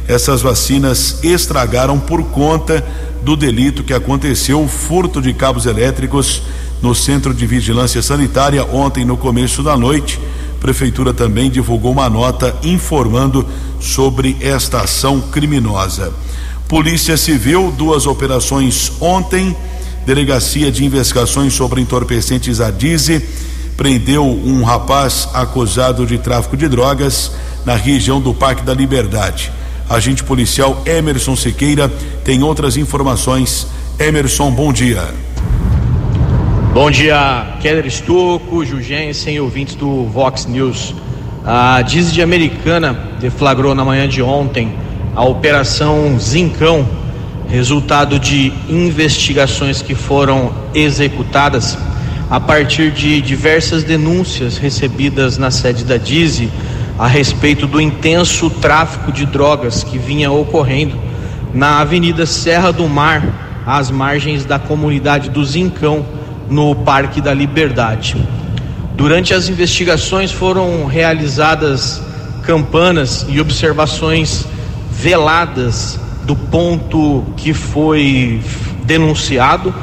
Essas 0.08 0.42
vacinas 0.42 1.20
estragaram 1.24 2.00
por 2.00 2.24
conta 2.26 2.86
do 3.22 3.38
delito 3.38 3.84
que 3.84 3.94
aconteceu, 3.94 4.62
o 4.62 4.68
furto 4.68 5.22
de 5.22 5.34
cabos 5.34 5.66
elétricos 5.66 6.42
no 6.82 6.94
Centro 6.94 7.34
de 7.34 7.48
Vigilância 7.48 8.02
Sanitária 8.02 8.66
ontem 8.66 9.06
no 9.06 9.16
começo 9.16 9.64
da 9.64 9.78
noite. 9.78 10.20
Prefeitura 10.64 11.14
também 11.14 11.52
divulgou 11.52 11.92
uma 11.92 12.10
nota 12.10 12.56
informando 12.64 13.46
sobre 13.82 14.38
esta 14.40 14.80
ação 14.80 15.20
criminosa. 15.20 16.14
Polícia 16.70 17.18
Civil, 17.18 17.74
duas 17.78 18.08
operações 18.08 18.90
ontem. 19.02 19.54
Delegacia 20.06 20.72
de 20.72 20.86
Investigações 20.86 21.54
sobre 21.54 21.82
Entorpecentes 21.82 22.62
a 22.62 22.72
Dize 22.72 23.22
prendeu 23.76 24.26
um 24.26 24.64
rapaz 24.64 25.28
acusado 25.34 26.06
de 26.06 26.18
tráfico 26.18 26.56
de 26.56 26.70
drogas 26.70 27.34
na 27.66 27.76
região 27.76 28.22
do 28.22 28.34
Parque 28.34 28.64
da 28.64 28.74
Liberdade. 28.74 29.52
Agente 29.90 30.24
policial 30.24 30.82
Emerson 30.86 31.36
Siqueira 31.36 31.90
tem 32.24 32.42
outras 32.42 32.78
informações. 32.78 33.68
Emerson, 34.00 34.50
bom 34.50 34.72
dia. 34.72 35.14
Bom 36.74 36.90
dia, 36.90 37.58
Keller 37.62 37.86
Estocco, 37.86 38.66
Jugensen, 38.66 39.40
ouvintes 39.40 39.76
do 39.76 40.06
Vox 40.06 40.48
News. 40.48 40.96
A 41.46 41.84
Dize 41.84 42.12
de 42.12 42.20
Americana 42.20 43.00
deflagrou 43.20 43.76
na 43.76 43.86
manhã 43.86 44.10
de 44.10 44.24
ontem 44.24 44.74
a 45.16 45.24
Operação 45.24 46.18
Zincão, 46.20 46.84
resultado 47.48 48.18
de 48.18 48.52
investigações 48.68 49.84
que 49.84 49.94
foram 49.94 50.52
executadas 50.74 51.78
a 52.28 52.40
partir 52.40 52.90
de 52.90 53.22
diversas 53.22 53.84
denúncias 53.84 54.58
recebidas 54.58 55.38
na 55.38 55.52
sede 55.52 55.84
da 55.84 55.98
Dize 55.98 56.50
a 56.98 57.06
respeito 57.06 57.68
do 57.68 57.80
intenso 57.80 58.50
tráfico 58.50 59.12
de 59.12 59.28
drogas 59.28 59.84
que 59.84 60.00
vinha 60.00 60.32
ocorrendo 60.32 60.96
na 61.54 61.82
Avenida 61.82 62.26
Serra 62.26 62.74
do 62.74 62.90
Mar, 62.90 63.62
às 63.64 63.92
margens 63.92 64.44
da 64.44 64.58
comunidade 64.58 65.30
do 65.30 65.46
Zincão, 65.46 66.04
no 66.54 66.76
Parque 66.76 67.20
da 67.20 67.34
Liberdade. 67.34 68.16
Durante 68.96 69.34
as 69.34 69.50
investigações 69.50 70.32
foram 70.32 70.86
realizadas 70.86 72.00
campanas 72.44 73.26
e 73.28 73.42
observações 73.42 74.46
veladas 74.92 76.00
do 76.26 76.36
ponto 76.36 77.24
que 77.36 77.54
foi 77.54 78.40
denunciado 78.84 79.74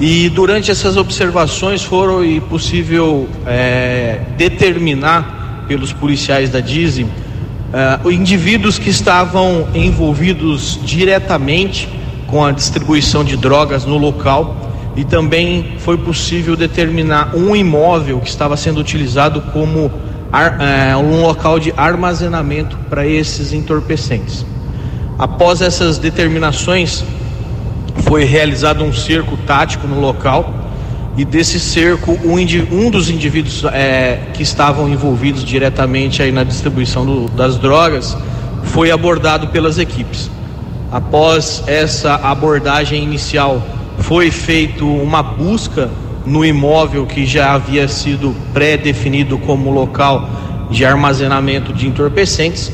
e 0.00 0.30
durante 0.30 0.70
essas 0.70 0.96
observações 0.96 1.82
foram 1.82 2.22
possível 2.48 3.28
é, 3.46 4.20
determinar 4.38 5.64
pelos 5.68 5.92
policiais 5.92 6.48
da 6.48 6.60
Dizem 6.60 7.04
uh, 7.04 8.10
indivíduos 8.10 8.78
que 8.78 8.88
estavam 8.88 9.68
envolvidos 9.74 10.80
diretamente 10.82 11.88
com 12.26 12.44
a 12.44 12.52
distribuição 12.52 13.22
de 13.24 13.36
drogas 13.36 13.84
no 13.84 13.98
local 13.98 14.65
e 14.96 15.04
também 15.04 15.76
foi 15.78 15.98
possível 15.98 16.56
determinar 16.56 17.36
um 17.36 17.54
imóvel 17.54 18.18
que 18.18 18.28
estava 18.28 18.56
sendo 18.56 18.80
utilizado 18.80 19.42
como 19.52 19.92
ar, 20.32 20.58
é, 20.60 20.96
um 20.96 21.20
local 21.20 21.60
de 21.60 21.72
armazenamento 21.76 22.78
para 22.88 23.06
esses 23.06 23.52
entorpecentes. 23.52 24.44
Após 25.18 25.60
essas 25.60 25.98
determinações, 25.98 27.04
foi 28.04 28.24
realizado 28.24 28.82
um 28.84 28.92
cerco 28.92 29.36
tático 29.46 29.86
no 29.86 30.00
local 30.00 30.52
e 31.16 31.24
desse 31.24 31.58
cerco 31.58 32.12
um, 32.24 32.36
um 32.72 32.90
dos 32.90 33.10
indivíduos 33.10 33.64
é, 33.72 34.18
que 34.34 34.42
estavam 34.42 34.88
envolvidos 34.88 35.44
diretamente 35.44 36.22
aí 36.22 36.30
na 36.30 36.44
distribuição 36.44 37.04
do, 37.04 37.28
das 37.28 37.58
drogas 37.58 38.16
foi 38.64 38.90
abordado 38.90 39.48
pelas 39.48 39.78
equipes. 39.78 40.30
Após 40.90 41.64
essa 41.66 42.14
abordagem 42.14 43.02
inicial 43.02 43.62
foi 43.98 44.30
feito 44.30 44.86
uma 44.86 45.22
busca 45.22 45.90
no 46.24 46.44
imóvel 46.44 47.06
que 47.06 47.24
já 47.24 47.54
havia 47.54 47.86
sido 47.86 48.34
pré-definido 48.52 49.38
como 49.38 49.70
local 49.70 50.28
de 50.70 50.84
armazenamento 50.84 51.72
de 51.72 51.86
entorpecentes. 51.86 52.72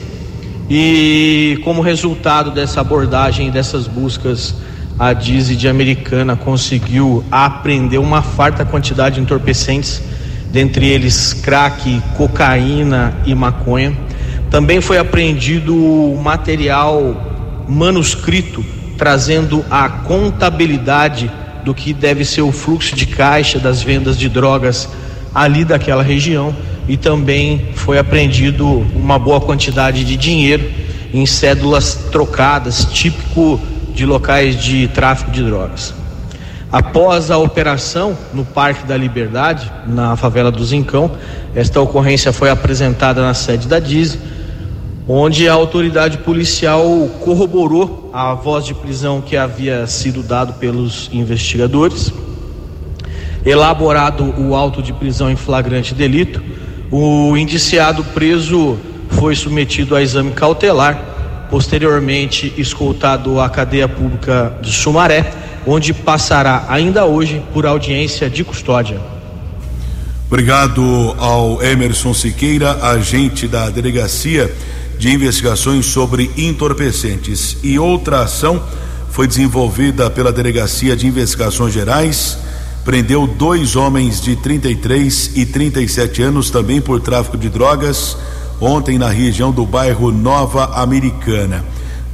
E 0.71 1.61
como 1.65 1.83
resultado 1.83 2.51
dessa 2.51 2.81
abordagem 2.81 3.51
dessas 3.51 3.87
buscas 3.87 4.55
a 4.99 5.13
Dize 5.13 5.57
de 5.57 5.69
Americana 5.69 6.37
conseguiu 6.37 7.25
apreender 7.31 7.99
uma 7.99 8.23
farta 8.23 8.65
quantidade 8.65 9.17
de 9.17 9.21
entorpecentes 9.21 10.03
dentre 10.51 10.87
eles 10.87 11.33
crack, 11.33 12.01
cocaína 12.17 13.15
e 13.27 13.35
maconha. 13.35 13.97
Também 14.51 14.81
foi 14.81 14.99
apreendido 14.99 15.75
material 16.23 17.65
manuscrito 17.69 18.65
trazendo 19.03 19.65
a 19.69 19.89
contabilidade 19.89 21.29
do 21.65 21.75
que 21.75 21.93
deve 21.93 22.25
ser 22.25 22.43
o 22.43 22.53
fluxo 22.53 22.95
de 22.95 23.05
caixa 23.05 23.59
das 23.59 23.83
vendas 23.83 24.17
de 24.17 24.29
drogas 24.29 24.89
ali 25.35 25.65
daquela 25.65 26.05
região 26.05 26.55
e 26.87 26.97
também 26.97 27.71
foi 27.75 27.99
apreendido 27.99 28.65
uma 28.95 29.19
boa 29.19 29.41
quantidade 29.41 30.05
de 30.05 30.17
dinheiro 30.17 30.71
em 31.13 31.27
cédulas 31.27 31.97
trocadas, 32.13 32.85
típico 32.93 33.61
de 33.93 34.07
locais 34.07 34.63
de 34.63 34.87
tráfico 34.87 35.33
de 35.33 35.43
drogas. 35.43 35.93
Após 36.71 37.29
a 37.29 37.39
operação 37.39 38.17
no 38.33 38.45
Parque 38.45 38.87
da 38.87 38.97
Liberdade, 38.97 39.69
na 39.85 40.15
favela 40.15 40.53
do 40.53 40.65
Zincão, 40.65 41.11
esta 41.57 41.81
ocorrência 41.81 42.33
foi 42.33 42.51
apresentada 42.51 43.21
na 43.21 43.35
sede 43.35 43.67
da 43.67 43.81
DISE 43.81 44.17
onde 45.09 45.49
a 45.49 45.53
autoridade 45.53 46.19
policial 46.19 47.09
corroborou 47.21 48.11
a 48.13 48.35
voz 48.35 48.65
de 48.65 48.75
prisão 48.75 49.21
que 49.21 49.37
havia 49.37 49.87
sido 49.87 50.23
dado 50.23 50.55
pelos 50.55 51.11
investigadores. 51.13 52.13
Elaborado 53.45 54.33
o 54.39 54.55
auto 54.55 54.81
de 54.81 54.93
prisão 54.93 55.29
em 55.29 55.35
flagrante 55.35 55.95
delito, 55.95 56.41
o 56.91 57.37
indiciado 57.37 58.05
preso 58.05 58.79
foi 59.11 59.35
submetido 59.35 59.97
a 59.97 60.03
exame 60.03 60.31
cautelar, 60.31 61.49
posteriormente 61.51 62.53
escoltado 62.57 63.41
à 63.41 63.49
cadeia 63.49 63.89
pública 63.89 64.57
de 64.63 64.71
Sumaré, 64.71 65.33
onde 65.67 65.93
passará 65.93 66.65
ainda 66.69 67.05
hoje 67.05 67.43
por 67.53 67.67
audiência 67.67 68.31
de 68.31 68.45
custódia. 68.45 69.01
Obrigado 70.29 71.15
ao 71.19 71.63
Emerson 71.63 72.15
Siqueira, 72.15 72.79
agente 72.85 73.47
da 73.47 73.69
delegacia 73.69 74.51
de 75.03 75.11
investigações 75.11 75.87
sobre 75.87 76.31
entorpecentes. 76.37 77.57
E 77.61 77.77
outra 77.77 78.23
ação 78.23 78.63
foi 79.11 79.27
desenvolvida 79.27 80.09
pela 80.09 80.31
Delegacia 80.31 80.95
de 80.95 81.09
Investigações 81.09 81.75
Gerais, 81.75 82.39
prendeu 82.85 83.27
dois 83.27 83.75
homens 83.75 84.21
de 84.21 84.37
33 84.37 85.33
e 85.35 85.45
37 85.45 86.23
anos 86.23 86.51
também 86.51 86.81
por 86.81 87.01
tráfico 87.01 87.37
de 87.37 87.49
drogas, 87.49 88.17
ontem 88.61 88.97
na 88.97 89.09
região 89.09 89.51
do 89.51 89.67
bairro 89.67 90.13
Nova 90.13 90.67
Americana. 90.81 91.65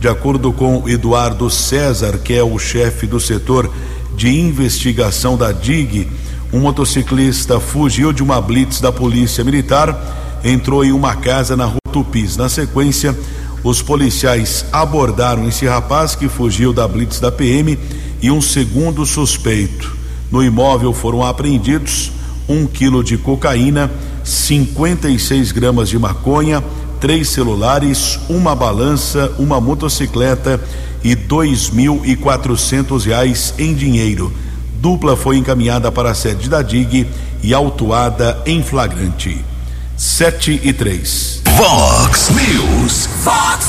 De 0.00 0.08
acordo 0.08 0.50
com 0.50 0.88
Eduardo 0.88 1.50
César, 1.50 2.16
que 2.16 2.32
é 2.32 2.42
o 2.42 2.58
chefe 2.58 3.06
do 3.06 3.20
setor 3.20 3.70
de 4.16 4.30
investigação 4.30 5.36
da 5.36 5.52
DIG, 5.52 6.08
um 6.50 6.60
motociclista 6.60 7.60
fugiu 7.60 8.14
de 8.14 8.22
uma 8.22 8.40
blitz 8.40 8.80
da 8.80 8.90
Polícia 8.90 9.44
Militar 9.44 10.24
entrou 10.42 10.84
em 10.84 10.92
uma 10.92 11.16
casa 11.16 11.56
na 11.56 11.66
rua 11.66 11.78
Tupis. 11.88 12.36
Na 12.36 12.48
sequência, 12.48 13.16
os 13.64 13.82
policiais 13.82 14.64
abordaram 14.72 15.48
esse 15.48 15.66
rapaz 15.66 16.14
que 16.14 16.28
fugiu 16.28 16.72
da 16.72 16.86
blitz 16.86 17.18
da 17.18 17.32
PM 17.32 17.78
e 18.22 18.30
um 18.30 18.40
segundo 18.40 19.04
suspeito. 19.04 19.96
No 20.30 20.42
imóvel 20.42 20.92
foram 20.92 21.24
apreendidos 21.24 22.12
um 22.48 22.66
quilo 22.66 23.04
de 23.04 23.18
cocaína, 23.18 23.90
56 24.24 25.52
gramas 25.52 25.88
de 25.88 25.98
maconha, 25.98 26.62
três 27.00 27.28
celulares, 27.28 28.18
uma 28.28 28.54
balança, 28.54 29.32
uma 29.38 29.60
motocicleta 29.60 30.60
e 31.04 31.14
dois 31.14 31.70
mil 31.70 32.00
e 32.04 32.16
quatrocentos 32.16 33.04
reais 33.04 33.54
em 33.58 33.74
dinheiro. 33.74 34.32
Dupla 34.80 35.16
foi 35.16 35.36
encaminhada 35.36 35.90
para 35.90 36.10
a 36.10 36.14
sede 36.14 36.48
da 36.48 36.62
DIG 36.62 37.06
e 37.42 37.52
autuada 37.52 38.40
em 38.46 38.62
flagrante. 38.62 39.44
7 39.96 40.60
e 40.62 40.72
3. 40.72 41.37
Vox 41.58 42.30
News. 42.30 43.08
Vox 43.24 43.66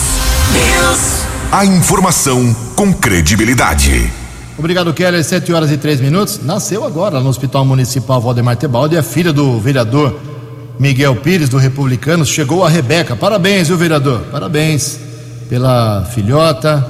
News. 0.54 1.25
A 1.52 1.65
informação 1.65 2.56
com 2.75 2.93
credibilidade. 2.93 4.13
Obrigado, 4.60 4.93
Keller. 4.93 5.23
7 5.23 5.52
horas 5.52 5.71
e 5.71 5.78
3 5.78 5.99
minutos. 5.99 6.39
Nasceu 6.43 6.86
agora 6.86 7.19
no 7.19 7.28
Hospital 7.28 7.65
Municipal 7.65 8.21
Valdemar 8.21 8.58
Tebaldi 8.58 8.95
a 8.95 9.02
filha 9.02 9.34
do 9.34 9.60
vereador 9.60 10.19
Miguel 10.78 11.15
Pires, 11.15 11.49
do 11.49 11.58
Republicanos. 11.58 12.30
Chegou 12.30 12.63
a 12.63 12.69
Rebeca. 12.69 13.15
Parabéns, 13.15 13.69
viu, 13.69 13.78
vereador? 13.78 14.21
Parabéns 14.32 14.99
pela 15.49 16.06
filhota. 16.13 16.86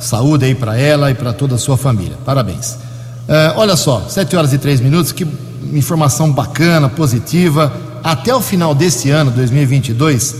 Saúde 0.00 0.46
aí 0.46 0.54
para 0.56 0.76
ela 0.76 1.12
e 1.12 1.14
para 1.14 1.32
toda 1.32 1.54
a 1.54 1.58
sua 1.58 1.76
família. 1.76 2.16
Parabéns. 2.24 2.72
Uh, 2.72 3.54
olha 3.54 3.76
só, 3.76 4.04
7 4.08 4.34
horas 4.34 4.52
e 4.52 4.58
3 4.58 4.80
minutos. 4.80 5.12
Que 5.12 5.24
informação 5.72 6.32
bacana, 6.32 6.88
positiva. 6.88 7.72
Até 8.02 8.34
o 8.34 8.40
final 8.40 8.74
deste 8.74 9.10
ano, 9.10 9.30
2022, 9.30 10.34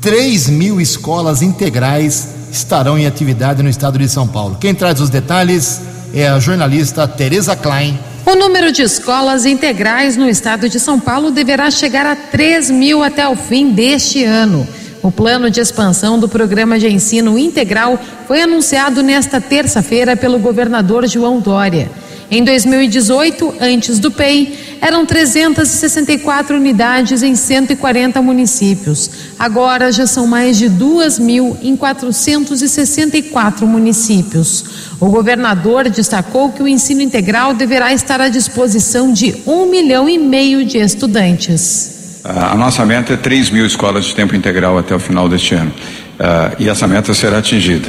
3 0.00 0.48
mil 0.50 0.80
escolas 0.80 1.40
integrais 1.40 2.28
estarão 2.52 2.98
em 2.98 3.06
atividade 3.06 3.62
no 3.62 3.68
estado 3.68 3.98
de 3.98 4.08
São 4.08 4.28
Paulo. 4.28 4.58
Quem 4.60 4.74
traz 4.74 5.00
os 5.00 5.08
detalhes 5.08 5.80
é 6.12 6.28
a 6.28 6.38
jornalista 6.38 7.08
Tereza 7.08 7.56
Klein. 7.56 7.98
O 8.26 8.34
número 8.34 8.70
de 8.70 8.82
escolas 8.82 9.46
integrais 9.46 10.16
no 10.16 10.28
estado 10.28 10.68
de 10.68 10.78
São 10.78 11.00
Paulo 11.00 11.30
deverá 11.30 11.70
chegar 11.70 12.04
a 12.04 12.14
3 12.14 12.70
mil 12.70 13.02
até 13.02 13.26
o 13.26 13.34
fim 13.34 13.70
deste 13.70 14.22
ano. 14.22 14.68
O 15.02 15.10
plano 15.10 15.50
de 15.50 15.60
expansão 15.60 16.18
do 16.18 16.28
programa 16.28 16.78
de 16.78 16.88
ensino 16.88 17.38
integral 17.38 17.98
foi 18.26 18.42
anunciado 18.42 19.02
nesta 19.02 19.40
terça-feira 19.40 20.16
pelo 20.16 20.38
governador 20.38 21.06
João 21.06 21.40
Dória. 21.40 21.90
Em 22.30 22.44
2018, 22.44 23.54
antes 23.58 23.98
do 23.98 24.10
PEI, 24.10 24.78
eram 24.82 25.06
364 25.06 26.56
unidades 26.56 27.22
em 27.22 27.34
140 27.34 28.20
municípios. 28.20 29.10
Agora 29.38 29.90
já 29.90 30.06
são 30.06 30.26
mais 30.26 30.58
de 30.58 30.68
2 30.68 31.18
mil 31.18 31.56
em 31.62 31.74
464 31.74 33.66
municípios. 33.66 34.64
O 35.00 35.08
governador 35.08 35.88
destacou 35.88 36.52
que 36.52 36.62
o 36.62 36.68
ensino 36.68 37.00
integral 37.00 37.54
deverá 37.54 37.94
estar 37.94 38.20
à 38.20 38.28
disposição 38.28 39.10
de 39.10 39.34
um 39.46 39.64
milhão 39.64 40.06
e 40.06 40.18
meio 40.18 40.66
de 40.66 40.76
estudantes. 40.76 42.20
A 42.24 42.54
nossa 42.56 42.84
meta 42.84 43.14
é 43.14 43.16
3 43.16 43.48
mil 43.48 43.64
escolas 43.64 44.04
de 44.04 44.14
tempo 44.14 44.36
integral 44.36 44.76
até 44.76 44.94
o 44.94 44.98
final 44.98 45.30
deste 45.30 45.54
ano. 45.54 45.70
Uh, 45.70 46.56
e 46.58 46.68
essa 46.68 46.86
meta 46.86 47.14
será 47.14 47.38
atingida. 47.38 47.88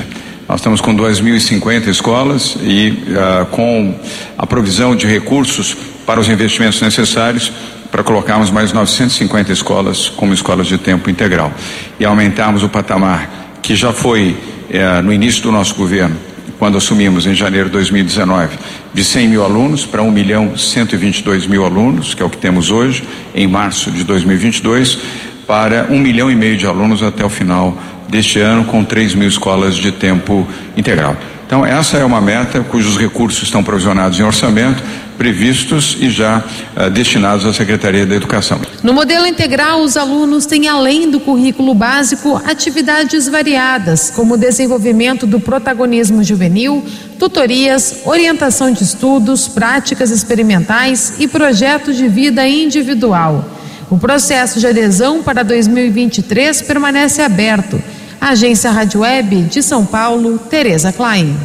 Nós 0.49 0.61
estamos 0.61 0.81
com 0.81 0.95
2.050 0.95 1.89
escolas 1.89 2.57
e 2.63 2.89
uh, 2.89 3.45
com 3.51 3.93
a 4.35 4.47
provisão 4.47 4.95
de 4.95 5.05
recursos 5.05 5.77
para 6.07 6.19
os 6.19 6.27
investimentos 6.27 6.81
necessários 6.81 7.51
para 7.91 8.01
colocarmos 8.03 8.49
mais 8.49 8.73
950 8.73 9.51
escolas 9.51 10.09
como 10.09 10.33
escolas 10.33 10.65
de 10.65 10.79
tempo 10.79 11.07
integral 11.07 11.53
e 11.99 12.05
aumentarmos 12.05 12.63
o 12.63 12.69
patamar 12.69 13.59
que 13.61 13.75
já 13.75 13.93
foi 13.93 14.35
uh, 14.71 15.03
no 15.03 15.13
início 15.13 15.43
do 15.43 15.51
nosso 15.51 15.75
governo, 15.75 16.17
quando 16.57 16.79
assumimos 16.79 17.27
em 17.27 17.35
janeiro 17.35 17.67
de 17.67 17.73
2019, 17.73 18.57
de 18.91 19.03
100 19.03 19.27
mil 19.27 19.43
alunos 19.43 19.85
para 19.85 20.01
1 20.01 20.11
milhão 20.11 20.57
122 20.57 21.45
mil 21.45 21.63
alunos, 21.63 22.15
que 22.15 22.23
é 22.23 22.25
o 22.25 22.29
que 22.29 22.37
temos 22.37 22.71
hoje, 22.71 23.03
em 23.35 23.47
março 23.47 23.91
de 23.91 24.03
2022, 24.03 24.97
para 25.45 25.85
1 25.91 25.99
milhão 25.99 26.31
e 26.31 26.35
meio 26.35 26.57
de 26.57 26.65
alunos 26.65 27.03
até 27.03 27.23
o 27.23 27.29
final 27.29 27.77
deste 28.09 28.39
ano, 28.39 28.65
com 28.65 28.83
3 28.83 29.15
mil 29.15 29.27
escolas 29.27 29.75
de 29.75 29.91
tempo 29.91 30.47
integral. 30.75 31.15
Então, 31.49 31.65
essa 31.65 31.97
é 31.97 32.05
uma 32.05 32.21
meta 32.21 32.59
cujos 32.61 32.95
recursos 32.95 33.41
estão 33.41 33.63
provisionados 33.63 34.19
em 34.19 34.23
orçamento, 34.23 34.83
previstos 35.17 35.97
e 35.99 36.07
já 36.11 36.43
uh, 36.77 36.91
destinados 36.91 37.43
à 37.43 37.51
Secretaria 37.51 38.05
da 38.05 38.13
Educação. 38.13 38.61
No 38.83 38.93
modelo 38.93 39.25
integral, 39.25 39.81
os 39.81 39.97
alunos 39.97 40.45
têm, 40.45 40.67
além 40.67 41.09
do 41.09 41.19
currículo 41.19 41.73
básico, 41.73 42.39
atividades 42.45 43.27
variadas, 43.27 44.11
como 44.11 44.37
desenvolvimento 44.37 45.25
do 45.25 45.39
protagonismo 45.39 46.23
juvenil, 46.23 46.85
tutorias, 47.17 48.01
orientação 48.05 48.71
de 48.71 48.83
estudos, 48.83 49.47
práticas 49.47 50.11
experimentais 50.11 51.15
e 51.17 51.27
projetos 51.27 51.97
de 51.97 52.07
vida 52.07 52.47
individual. 52.47 53.43
O 53.89 53.97
processo 53.97 54.59
de 54.59 54.67
adesão 54.67 55.23
para 55.23 55.41
2023 55.41 56.61
permanece 56.61 57.23
aberto 57.23 57.81
Agência 58.21 58.69
Rádio 58.69 59.01
Web 59.01 59.43
de 59.43 59.63
São 59.63 59.85
Paulo, 59.85 60.37
Tereza 60.37 60.91
Klein. 60.91 61.37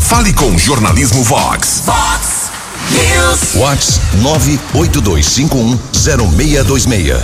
Fale 0.00 0.32
com 0.32 0.56
Jornalismo 0.56 1.22
Vox. 1.22 1.82
Vox 1.84 2.48
News. 2.90 3.40
Vox 3.54 4.00
982510626. 4.74 7.20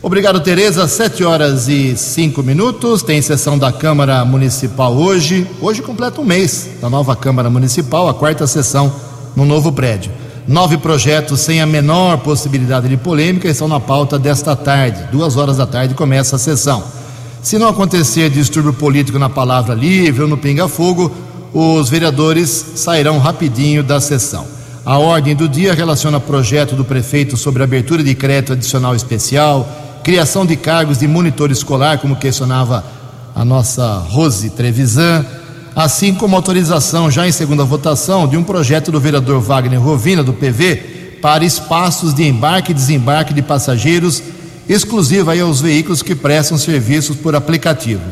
Obrigado, 0.00 0.40
Tereza. 0.40 0.88
Sete 0.88 1.22
horas 1.22 1.68
e 1.68 1.94
cinco 1.96 2.42
minutos. 2.42 3.02
Tem 3.02 3.20
sessão 3.20 3.58
da 3.58 3.70
Câmara 3.70 4.24
Municipal 4.24 4.94
hoje. 4.94 5.46
Hoje 5.60 5.82
completa 5.82 6.18
um 6.20 6.24
mês 6.24 6.70
da 6.80 6.88
nova 6.88 7.14
Câmara 7.14 7.50
Municipal, 7.50 8.08
a 8.08 8.14
quarta 8.14 8.46
sessão 8.46 8.90
no 9.36 9.44
novo 9.44 9.70
prédio. 9.70 10.10
Nove 10.48 10.78
projetos 10.78 11.40
sem 11.40 11.60
a 11.60 11.66
menor 11.66 12.16
possibilidade 12.18 12.88
de 12.88 12.96
polêmica 12.96 13.48
estão 13.48 13.68
na 13.68 13.78
pauta 13.78 14.18
desta 14.18 14.56
tarde. 14.56 15.06
Duas 15.12 15.36
horas 15.36 15.58
da 15.58 15.66
tarde 15.66 15.94
começa 15.94 16.36
a 16.36 16.38
sessão. 16.38 16.82
Se 17.42 17.58
não 17.58 17.66
acontecer 17.66 18.30
distúrbio 18.30 18.72
político 18.72 19.18
na 19.18 19.28
palavra 19.28 19.74
livre 19.74 20.22
ou 20.22 20.28
no 20.28 20.38
pinga-fogo, 20.38 21.10
os 21.52 21.90
vereadores 21.90 22.48
sairão 22.76 23.18
rapidinho 23.18 23.82
da 23.82 24.00
sessão. 24.00 24.46
A 24.86 24.96
ordem 24.98 25.34
do 25.34 25.48
dia 25.48 25.74
relaciona 25.74 26.20
projeto 26.20 26.76
do 26.76 26.84
prefeito 26.84 27.36
sobre 27.36 27.64
abertura 27.64 28.04
de 28.04 28.14
crédito 28.14 28.52
adicional 28.52 28.94
especial, 28.94 29.68
criação 30.04 30.46
de 30.46 30.54
cargos 30.54 30.98
de 30.98 31.08
monitor 31.08 31.50
escolar, 31.50 31.98
como 31.98 32.14
questionava 32.14 32.84
a 33.34 33.44
nossa 33.44 33.98
Rose 33.98 34.48
Trevisan, 34.50 35.26
assim 35.74 36.14
como 36.14 36.36
autorização 36.36 37.10
já 37.10 37.26
em 37.26 37.32
segunda 37.32 37.64
votação 37.64 38.28
de 38.28 38.36
um 38.36 38.44
projeto 38.44 38.92
do 38.92 39.00
vereador 39.00 39.40
Wagner 39.40 39.80
Rovina, 39.80 40.22
do 40.22 40.32
PV, 40.32 41.18
para 41.20 41.44
espaços 41.44 42.14
de 42.14 42.22
embarque 42.22 42.70
e 42.70 42.74
desembarque 42.74 43.34
de 43.34 43.42
passageiros 43.42 44.22
exclusiva 44.68 45.38
aos 45.40 45.60
veículos 45.60 46.02
que 46.02 46.14
prestam 46.14 46.56
serviços 46.58 47.16
por 47.16 47.34
aplicativo. 47.34 48.02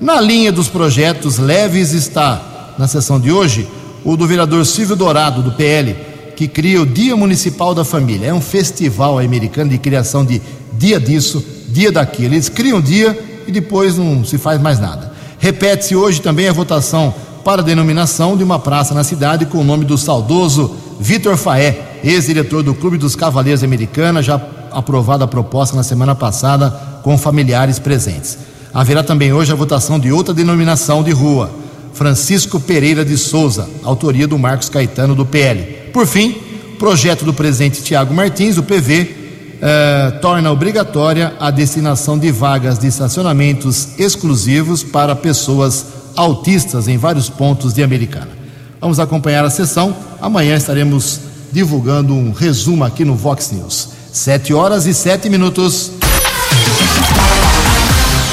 Na 0.00 0.20
linha 0.20 0.52
dos 0.52 0.68
projetos 0.68 1.38
leves 1.38 1.92
está, 1.92 2.74
na 2.78 2.86
sessão 2.86 3.18
de 3.18 3.32
hoje, 3.32 3.66
o 4.04 4.16
do 4.16 4.26
vereador 4.26 4.64
Silvio 4.66 4.94
Dourado, 4.94 5.42
do 5.42 5.52
PL, 5.52 5.96
que 6.36 6.46
cria 6.46 6.82
o 6.82 6.86
Dia 6.86 7.16
Municipal 7.16 7.74
da 7.74 7.84
Família. 7.84 8.28
É 8.28 8.34
um 8.34 8.40
festival 8.40 9.18
americano 9.18 9.70
de 9.70 9.78
criação 9.78 10.24
de 10.24 10.40
dia 10.74 11.00
disso, 11.00 11.44
dia 11.68 11.90
daquilo. 11.90 12.34
Eles 12.34 12.48
criam 12.48 12.78
um 12.78 12.82
dia 12.82 13.18
e 13.46 13.52
depois 13.52 13.96
não 13.96 14.24
se 14.24 14.36
faz 14.36 14.60
mais 14.60 14.78
nada. 14.78 15.12
Repete-se 15.38 15.96
hoje 15.96 16.20
também 16.20 16.48
a 16.48 16.52
votação 16.52 17.14
para 17.44 17.62
a 17.62 17.64
denominação 17.64 18.36
de 18.36 18.44
uma 18.44 18.58
praça 18.58 18.92
na 18.94 19.04
cidade 19.04 19.46
com 19.46 19.58
o 19.58 19.64
nome 19.64 19.84
do 19.84 19.96
saudoso 19.96 20.76
Vitor 20.98 21.36
Faé, 21.36 21.98
ex-diretor 22.02 22.62
do 22.62 22.74
Clube 22.74 22.98
dos 22.98 23.14
Cavaleiros 23.14 23.62
Americana, 23.62 24.22
já 24.22 24.38
aprovada 24.76 25.24
a 25.24 25.28
proposta 25.28 25.74
na 25.74 25.82
semana 25.82 26.14
passada 26.14 26.70
com 27.02 27.16
familiares 27.16 27.78
presentes. 27.78 28.36
Haverá 28.74 29.02
também 29.02 29.32
hoje 29.32 29.50
a 29.50 29.54
votação 29.54 29.98
de 29.98 30.12
outra 30.12 30.34
denominação 30.34 31.02
de 31.02 31.10
rua, 31.10 31.50
Francisco 31.94 32.60
Pereira 32.60 33.02
de 33.02 33.16
Souza, 33.16 33.66
autoria 33.82 34.28
do 34.28 34.38
Marcos 34.38 34.68
Caetano 34.68 35.14
do 35.14 35.24
PL. 35.24 35.90
Por 35.94 36.06
fim, 36.06 36.36
projeto 36.78 37.24
do 37.24 37.32
presidente 37.32 37.82
Tiago 37.82 38.12
Martins, 38.12 38.56
do 38.56 38.62
PV, 38.62 39.16
eh, 39.62 40.18
torna 40.20 40.52
obrigatória 40.52 41.32
a 41.40 41.50
destinação 41.50 42.18
de 42.18 42.30
vagas 42.30 42.78
de 42.78 42.86
estacionamentos 42.86 43.98
exclusivos 43.98 44.82
para 44.82 45.16
pessoas 45.16 45.86
autistas 46.14 46.86
em 46.86 46.98
vários 46.98 47.30
pontos 47.30 47.72
de 47.72 47.82
Americana. 47.82 48.28
Vamos 48.78 49.00
acompanhar 49.00 49.42
a 49.42 49.48
sessão. 49.48 49.96
Amanhã 50.20 50.54
estaremos 50.54 51.20
divulgando 51.50 52.12
um 52.12 52.30
resumo 52.30 52.84
aqui 52.84 53.06
no 53.06 53.14
Vox 53.14 53.50
News. 53.52 53.95
Sete 54.16 54.54
horas 54.54 54.86
e 54.86 54.94
sete 54.94 55.28
minutos. 55.28 55.92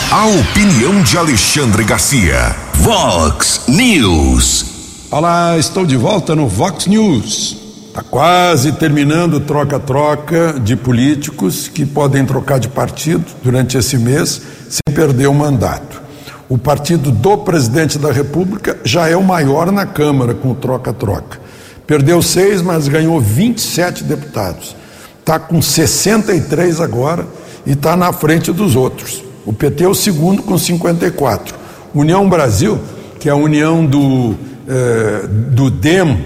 A 0.10 0.28
opinião 0.28 1.04
de 1.04 1.17
Alexandre 1.17 1.84
Garcia. 1.84 2.56
Vox 2.76 3.63
News. 3.67 4.65
Olá, 5.12 5.58
estou 5.58 5.86
de 5.86 5.98
volta 5.98 6.34
no 6.38 6.48
Vox 6.48 6.88
News. 6.88 7.58
Está 7.89 8.02
quase 8.02 8.72
terminando 8.72 9.34
o 9.34 9.39
troca-troca 9.41 10.58
de 10.58 10.78
políticos 10.78 11.67
que 11.67 11.86
podem 11.86 12.26
trocar 12.26 12.62
de 12.62 12.69
partido 12.69 13.26
durante 13.43 13.78
esse 13.78 13.98
mês 13.98 14.41
sem 14.69 14.96
perder 14.96 15.28
o 15.28 15.34
mandato. 15.34 16.02
O 16.48 16.58
partido 16.58 17.12
do 17.12 17.39
presidente 17.39 18.00
da 18.00 18.10
República 18.10 18.80
já 18.86 19.10
é 19.10 19.17
o 19.17 19.24
maior 19.24 19.69
na 19.69 19.86
Câmara 19.86 20.34
com 20.34 20.52
o 20.52 20.56
troca-troca. 20.56 21.41
Perdeu 21.86 22.22
seis, 22.22 22.62
mas 22.62 22.88
ganhou 22.88 23.19
27 23.19 24.06
deputados 24.06 24.82
está 25.24 25.40
com 25.40 25.62
63 25.62 26.82
agora 26.82 27.26
e 27.66 27.72
está 27.72 27.96
na 27.96 28.12
frente 28.12 28.52
dos 28.52 28.76
outros. 28.76 29.24
O 29.45 29.54
PT 29.54 29.86
é 29.86 29.88
o 29.88 29.95
segundo 29.95 30.43
com 30.43 30.58
54. 30.58 31.56
União 31.95 32.28
Brasil, 32.28 32.80
que 33.20 33.30
é 33.30 33.32
a 33.32 33.36
união 33.36 33.86
do, 33.86 34.36
eh, 34.68 35.28
do 35.28 35.72
DEM 35.72 36.26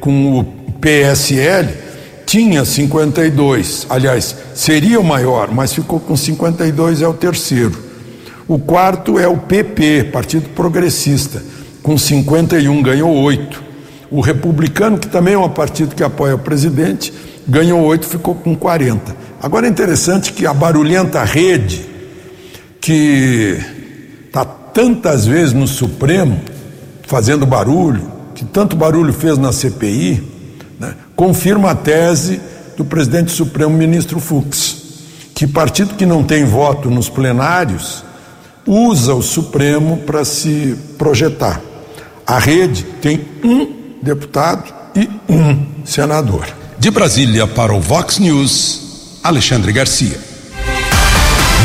com 0.00 0.38
o 0.38 0.44
PSL, 0.80 1.68
tinha 2.24 2.64
52. 2.64 3.86
Aliás, 3.90 4.36
seria 4.54 5.00
o 5.00 5.04
maior, 5.04 5.50
mas 5.52 5.72
ficou 5.72 5.98
com 5.98 6.16
52, 6.16 7.02
é 7.02 7.08
o 7.08 7.14
terceiro. 7.14 7.84
O 8.46 8.58
quarto 8.60 9.18
é 9.18 9.26
o 9.26 9.36
PP, 9.36 10.10
Partido 10.12 10.50
Progressista, 10.50 11.42
com 11.82 11.98
51, 11.98 12.80
ganhou 12.82 13.12
oito. 13.12 13.64
O 14.08 14.20
Republicano, 14.20 14.98
que 14.98 15.08
também 15.08 15.34
é 15.34 15.38
um 15.38 15.48
partido 15.48 15.96
que 15.96 16.02
apoia 16.04 16.36
o 16.36 16.38
presidente, 16.38 17.12
ganhou 17.46 17.80
oito, 17.82 18.06
ficou 18.06 18.34
com 18.34 18.56
40. 18.56 19.16
Agora 19.42 19.66
é 19.66 19.70
interessante 19.70 20.32
que 20.32 20.46
a 20.46 20.52
barulhenta 20.52 21.22
rede, 21.24 21.86
que 22.80 23.58
está 24.26 24.44
tantas 24.44 25.26
vezes 25.26 25.52
no 25.52 25.66
Supremo, 25.66 26.40
fazendo 27.06 27.46
barulho, 27.46 28.10
que 28.34 28.44
tanto 28.44 28.76
barulho 28.76 29.12
fez 29.12 29.38
na 29.38 29.52
CPI, 29.52 30.22
né, 30.78 30.94
confirma 31.14 31.70
a 31.70 31.74
tese 31.74 32.40
do 32.76 32.84
presidente 32.84 33.30
Supremo, 33.30 33.76
ministro 33.76 34.20
Fux, 34.20 34.84
que 35.34 35.46
partido 35.46 35.94
que 35.94 36.04
não 36.04 36.24
tem 36.24 36.44
voto 36.44 36.90
nos 36.90 37.08
plenários 37.08 38.04
usa 38.66 39.14
o 39.14 39.22
Supremo 39.22 39.98
para 39.98 40.24
se 40.24 40.76
projetar. 40.98 41.60
A 42.26 42.38
rede 42.38 42.82
tem 43.00 43.20
um 43.44 43.68
deputado 44.02 44.74
e 44.94 45.08
um 45.28 45.84
senador. 45.84 46.46
De 46.86 46.90
Brasília 46.92 47.48
para 47.48 47.74
o 47.74 47.80
Vox 47.80 48.20
News, 48.20 49.18
Alexandre 49.20 49.72
Garcia. 49.72 50.20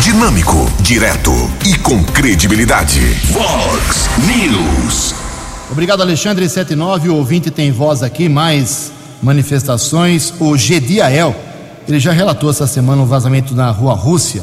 Dinâmico, 0.02 0.58
direto 0.82 1.32
e 1.64 1.78
com 1.78 2.04
credibilidade. 2.06 3.00
Vox 3.30 4.10
News. 4.26 5.14
Obrigado, 5.70 6.02
Alexandre 6.02 6.50
79. 6.50 7.10
O 7.10 7.18
ouvinte 7.18 7.52
tem 7.52 7.72
voz 7.72 8.02
aqui, 8.02 8.28
mais 8.28 8.92
manifestações. 9.22 10.34
O 10.40 10.58
Gediael, 10.58 11.36
ele 11.88 12.00
já 12.00 12.12
relatou 12.12 12.50
essa 12.50 12.66
semana 12.66 13.04
um 13.04 13.06
vazamento 13.06 13.54
na 13.54 13.70
rua 13.70 13.94
Rússia, 13.94 14.42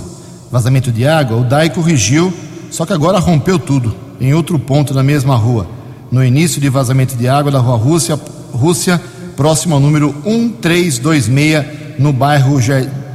vazamento 0.49 0.93
de 0.93 1.05
água. 1.05 1.39
O 1.39 1.43
DAI 1.43 1.71
corrigiu, 1.71 2.33
só 2.71 2.87
que 2.87 2.93
agora 2.93 3.19
rompeu 3.19 3.59
tudo, 3.59 3.97
em 4.21 4.33
outro 4.33 4.57
ponto 4.61 4.95
da 4.95 5.03
mesma 5.03 5.35
rua. 5.35 5.67
No 6.09 6.25
início 6.25 6.61
de 6.61 6.69
vazamento 6.69 7.17
de 7.17 7.27
água 7.27 7.51
da 7.51 7.59
rua 7.59 7.77
Rússia, 7.77 8.17
Rússia 8.53 9.03
próximo 9.39 9.77
ao 9.77 9.81
número 9.81 10.13
1326, 10.25 11.65
no 11.97 12.13
bairro 12.13 12.59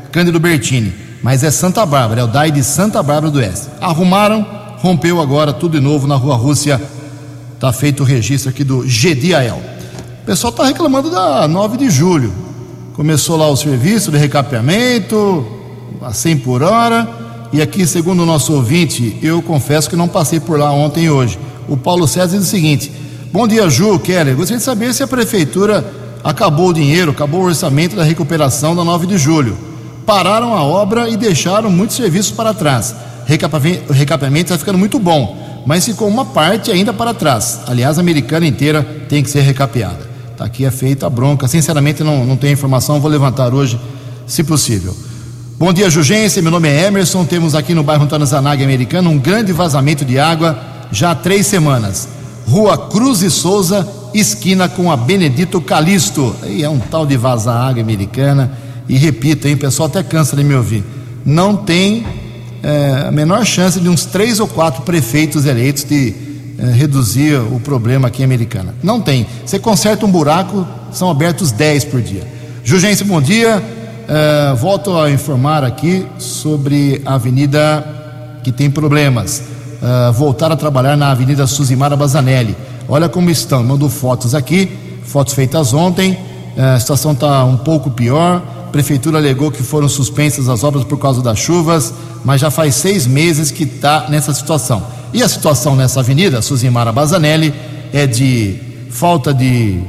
Cândido 0.09 0.39
Bertini. 0.39 0.93
Mas 1.21 1.43
é 1.43 1.51
Santa 1.51 1.85
Bárbara, 1.85 2.21
é 2.21 2.23
o 2.23 2.27
DAI 2.27 2.49
de 2.49 2.63
Santa 2.63 3.03
Bárbara 3.03 3.29
do 3.29 3.39
Oeste. 3.39 3.67
Arrumaram, 3.81 4.47
rompeu 4.77 5.19
agora 5.19 5.51
tudo 5.51 5.77
de 5.77 5.83
novo 5.83 6.07
na 6.07 6.15
rua 6.15 6.37
Rússia. 6.37 6.81
Está 7.55 7.73
feito 7.73 8.03
o 8.03 8.05
registro 8.05 8.49
aqui 8.49 8.63
do 8.63 8.87
Gediael. 8.87 9.61
O 10.21 10.25
pessoal 10.25 10.51
está 10.51 10.63
reclamando 10.65 11.09
da 11.09 11.45
9 11.45 11.75
de 11.75 11.89
julho. 11.89 12.33
Começou 12.93 13.35
lá 13.35 13.49
o 13.49 13.57
serviço 13.57 14.09
de 14.09 14.17
recapeamento, 14.17 15.45
a 16.01 16.13
100 16.13 16.37
por 16.37 16.63
hora. 16.63 17.05
E 17.51 17.61
aqui, 17.61 17.85
segundo 17.85 18.23
o 18.23 18.25
nosso 18.25 18.53
ouvinte, 18.53 19.19
eu 19.21 19.41
confesso 19.41 19.89
que 19.89 19.97
não 19.97 20.07
passei 20.07 20.39
por 20.39 20.57
lá 20.57 20.71
ontem 20.71 21.03
e 21.03 21.09
hoje. 21.09 21.37
O 21.67 21.75
Paulo 21.75 22.07
César 22.07 22.37
diz 22.37 22.47
o 22.47 22.49
seguinte: 22.49 22.89
Bom 23.33 23.45
dia, 23.45 23.69
Ju, 23.69 23.99
Keller. 23.99 24.37
Gostaria 24.37 24.59
de 24.59 24.63
saber 24.63 24.93
se 24.93 25.03
a 25.03 25.07
prefeitura 25.07 26.02
acabou 26.23 26.69
o 26.69 26.73
dinheiro, 26.73 27.11
acabou 27.11 27.41
o 27.41 27.45
orçamento 27.45 27.95
da 27.95 28.03
recuperação 28.03 28.75
da 28.75 28.83
9 28.83 29.07
de 29.07 29.17
julho. 29.17 29.57
Pararam 30.05 30.53
a 30.53 30.63
obra 30.63 31.09
e 31.09 31.17
deixaram 31.17 31.69
muitos 31.69 31.95
serviços 31.95 32.31
para 32.31 32.53
trás. 32.53 32.95
O 33.89 33.93
recapeamento 33.93 34.45
está 34.45 34.57
ficando 34.57 34.77
muito 34.77 34.99
bom, 34.99 35.63
mas 35.65 35.85
ficou 35.85 36.07
uma 36.07 36.25
parte 36.25 36.71
ainda 36.71 36.93
para 36.93 37.13
trás. 37.13 37.61
Aliás, 37.67 37.97
a 37.97 38.01
americana 38.01 38.45
inteira 38.45 38.83
tem 39.07 39.23
que 39.23 39.29
ser 39.29 39.41
recapeada. 39.41 40.11
Tá 40.37 40.45
aqui 40.45 40.65
é 40.65 40.71
feita 40.71 41.07
a 41.07 41.09
bronca. 41.09 41.47
Sinceramente, 41.47 42.03
não, 42.03 42.25
não 42.25 42.35
tenho 42.35 42.53
informação, 42.53 42.99
vou 42.99 43.09
levantar 43.09 43.53
hoje, 43.53 43.79
se 44.25 44.43
possível. 44.43 44.95
Bom 45.57 45.71
dia, 45.71 45.89
Jugência. 45.89 46.41
Meu 46.41 46.51
nome 46.51 46.67
é 46.67 46.87
Emerson. 46.87 47.23
Temos 47.23 47.55
aqui 47.55 47.73
no 47.73 47.83
bairro 47.83 48.07
Tanzanaga 48.07 48.63
Americano 48.63 49.09
um 49.09 49.17
grande 49.17 49.53
vazamento 49.53 50.03
de 50.03 50.19
água 50.19 50.59
já 50.91 51.11
há 51.11 51.15
três 51.15 51.47
semanas. 51.47 52.09
Rua 52.47 52.77
Cruz 52.89 53.21
e 53.21 53.29
Souza, 53.29 53.87
esquina 54.13 54.69
com 54.69 54.91
a 54.91 54.97
Benedito 54.97 55.59
Calixto. 55.61 56.35
Aí 56.43 56.63
é 56.63 56.69
um 56.69 56.79
tal 56.79 57.05
de 57.05 57.17
vazar 57.17 57.69
água 57.69 57.81
americana. 57.81 58.51
E 58.87 58.97
repito, 58.97 59.47
hein, 59.47 59.57
pessoal 59.57 59.87
até 59.87 60.03
cansa 60.03 60.35
de 60.35 60.43
me 60.43 60.53
ouvir. 60.53 60.83
Não 61.25 61.55
tem 61.55 62.05
é, 62.61 63.05
a 63.07 63.11
menor 63.11 63.45
chance 63.45 63.79
de 63.79 63.89
uns 63.89 64.05
três 64.05 64.39
ou 64.39 64.47
quatro 64.47 64.83
prefeitos 64.83 65.45
eleitos 65.45 65.83
de 65.83 66.13
é, 66.57 66.65
reduzir 66.71 67.35
o 67.35 67.59
problema 67.59 68.07
aqui 68.07 68.21
em 68.21 68.25
Americana. 68.25 68.73
Não 68.83 69.01
tem. 69.01 69.25
Você 69.45 69.59
conserta 69.59 70.05
um 70.05 70.11
buraco, 70.11 70.65
são 70.91 71.09
abertos 71.09 71.51
10 71.51 71.85
por 71.85 72.01
dia. 72.01 72.25
Jugência, 72.63 73.05
bom 73.05 73.21
dia. 73.21 73.61
É, 74.07 74.53
volto 74.55 74.97
a 74.97 75.09
informar 75.09 75.63
aqui 75.63 76.05
sobre 76.17 77.01
a 77.05 77.15
avenida 77.15 77.85
que 78.43 78.51
tem 78.51 78.69
problemas. 78.69 79.43
Voltar 80.13 80.49
a 80.49 80.55
trabalhar 80.55 80.95
na 80.95 81.11
avenida 81.11 81.45
Suzimara 81.45 81.97
Bazanelli. 81.97 82.55
Olha 82.87 83.09
como 83.09 83.29
estão. 83.29 83.63
Mando 83.63 83.89
fotos 83.89 84.35
aqui, 84.35 84.69
fotos 85.03 85.33
feitas 85.33 85.73
ontem. 85.73 86.17
É, 86.55 86.61
a 86.75 86.79
situação 86.79 87.13
está 87.13 87.43
um 87.43 87.57
pouco 87.57 87.89
pior 87.91 88.41
prefeitura 88.73 89.19
alegou 89.19 89.51
que 89.51 89.61
foram 89.61 89.87
suspensas 89.87 90.49
as 90.49 90.63
obras 90.63 90.83
por 90.83 90.97
causa 90.97 91.21
das 91.21 91.37
chuvas, 91.37 91.93
mas 92.25 92.41
já 92.41 92.49
faz 92.49 92.73
seis 92.73 93.05
meses 93.05 93.51
que 93.51 93.63
está 93.63 94.09
nessa 94.09 94.33
situação. 94.33 94.83
E 95.13 95.21
a 95.21 95.29
situação 95.29 95.75
nessa 95.75 95.99
avenida, 95.99 96.41
Suzimara 96.41 96.91
Bazanelli, 96.91 97.53
é 97.93 98.07
de 98.07 98.59
falta 98.89 99.31
de 99.31 99.79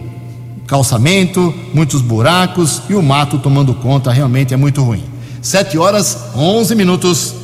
calçamento, 0.66 1.52
muitos 1.72 2.02
buracos 2.02 2.82
e 2.88 2.94
o 2.94 3.02
mato 3.02 3.38
tomando 3.38 3.72
conta, 3.72 4.12
realmente 4.12 4.52
é 4.52 4.56
muito 4.56 4.82
ruim. 4.82 5.02
Sete 5.40 5.78
horas, 5.78 6.18
onze 6.36 6.74
minutos. 6.74 7.34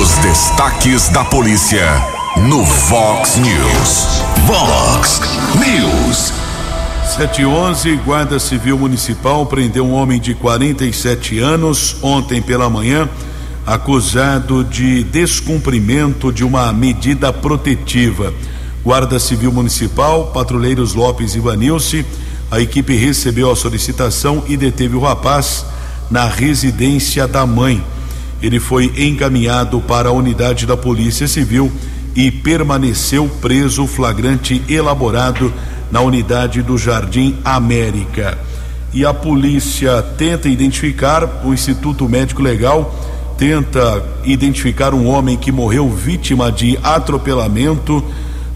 Os 0.00 0.10
destaques 0.18 1.08
da 1.08 1.24
polícia 1.24 2.11
no 2.36 2.64
Vox 2.64 3.36
News. 3.36 4.22
Vox 4.46 5.20
News. 5.54 6.32
711, 7.16 7.96
Guarda 8.04 8.38
Civil 8.38 8.78
Municipal 8.78 9.44
prendeu 9.44 9.86
um 9.86 9.92
homem 9.92 10.18
de 10.18 10.34
47 10.34 11.38
anos 11.38 11.96
ontem 12.02 12.40
pela 12.40 12.70
manhã, 12.70 13.08
acusado 13.66 14.64
de 14.64 15.04
descumprimento 15.04 16.32
de 16.32 16.42
uma 16.42 16.72
medida 16.72 17.32
protetiva. 17.32 18.32
Guarda 18.82 19.18
Civil 19.18 19.52
Municipal, 19.52 20.28
patrulheiros 20.28 20.94
Lopes 20.94 21.34
e 21.34 21.40
Vanilce, 21.40 22.04
a 22.50 22.60
equipe 22.60 22.96
recebeu 22.96 23.50
a 23.50 23.56
solicitação 23.56 24.42
e 24.48 24.56
deteve 24.56 24.96
o 24.96 25.00
rapaz 25.00 25.66
na 26.10 26.26
residência 26.26 27.28
da 27.28 27.46
mãe. 27.46 27.84
Ele 28.42 28.58
foi 28.58 28.92
encaminhado 28.96 29.80
para 29.82 30.08
a 30.08 30.12
unidade 30.12 30.66
da 30.66 30.76
Polícia 30.76 31.28
Civil 31.28 31.70
e 32.14 32.30
permaneceu 32.30 33.28
preso 33.40 33.86
flagrante 33.86 34.62
elaborado 34.68 35.52
na 35.90 36.00
unidade 36.00 36.62
do 36.62 36.76
Jardim 36.76 37.36
América. 37.44 38.38
E 38.92 39.06
a 39.06 39.14
polícia 39.14 40.02
tenta 40.02 40.48
identificar, 40.48 41.42
o 41.44 41.52
Instituto 41.52 42.08
Médico 42.08 42.42
Legal 42.42 42.94
tenta 43.38 44.04
identificar 44.24 44.94
um 44.94 45.06
homem 45.08 45.36
que 45.36 45.50
morreu 45.50 45.88
vítima 45.88 46.52
de 46.52 46.78
atropelamento 46.82 48.04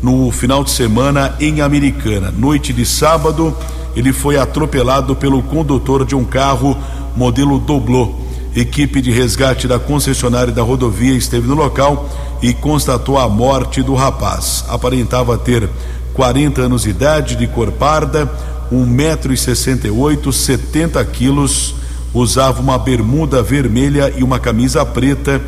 no 0.02 0.30
final 0.30 0.62
de 0.62 0.70
semana 0.70 1.34
em 1.40 1.60
Americana. 1.60 2.30
Noite 2.30 2.72
de 2.72 2.84
sábado, 2.84 3.56
ele 3.96 4.12
foi 4.12 4.36
atropelado 4.36 5.16
pelo 5.16 5.42
condutor 5.42 6.04
de 6.04 6.14
um 6.14 6.24
carro 6.24 6.76
modelo 7.16 7.58
Doblô. 7.58 8.14
Equipe 8.56 9.02
de 9.02 9.10
resgate 9.10 9.68
da 9.68 9.78
concessionária 9.78 10.50
da 10.50 10.62
rodovia 10.62 11.14
esteve 11.14 11.46
no 11.46 11.54
local 11.54 12.08
e 12.40 12.54
constatou 12.54 13.18
a 13.18 13.28
morte 13.28 13.82
do 13.82 13.94
rapaz. 13.94 14.64
Aparentava 14.66 15.36
ter 15.36 15.68
40 16.14 16.62
anos 16.62 16.84
de 16.84 16.88
idade, 16.88 17.36
de 17.36 17.46
cor 17.46 17.70
parda, 17.72 18.24
1,68m, 18.72 20.32
70 20.32 21.04
quilos, 21.04 21.74
usava 22.14 22.62
uma 22.62 22.78
bermuda 22.78 23.42
vermelha 23.42 24.10
e 24.16 24.22
uma 24.24 24.38
camisa 24.38 24.86
preta 24.86 25.38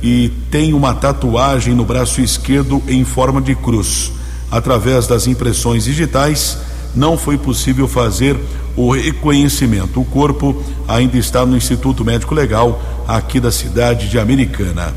e 0.00 0.30
tem 0.48 0.72
uma 0.72 0.94
tatuagem 0.94 1.74
no 1.74 1.84
braço 1.84 2.20
esquerdo 2.20 2.80
em 2.86 3.04
forma 3.04 3.42
de 3.42 3.56
cruz. 3.56 4.12
Através 4.52 5.08
das 5.08 5.26
impressões 5.26 5.82
digitais, 5.82 6.58
não 6.94 7.18
foi 7.18 7.36
possível 7.36 7.88
fazer 7.88 8.38
o 8.76 8.92
reconhecimento. 8.92 10.00
O 10.00 10.04
corpo 10.04 10.62
ainda 10.88 11.16
está 11.16 11.44
no 11.44 11.56
Instituto 11.56 12.04
Médico 12.04 12.34
Legal, 12.34 12.80
aqui 13.06 13.40
da 13.40 13.50
cidade 13.50 14.08
de 14.08 14.18
Americana. 14.18 14.94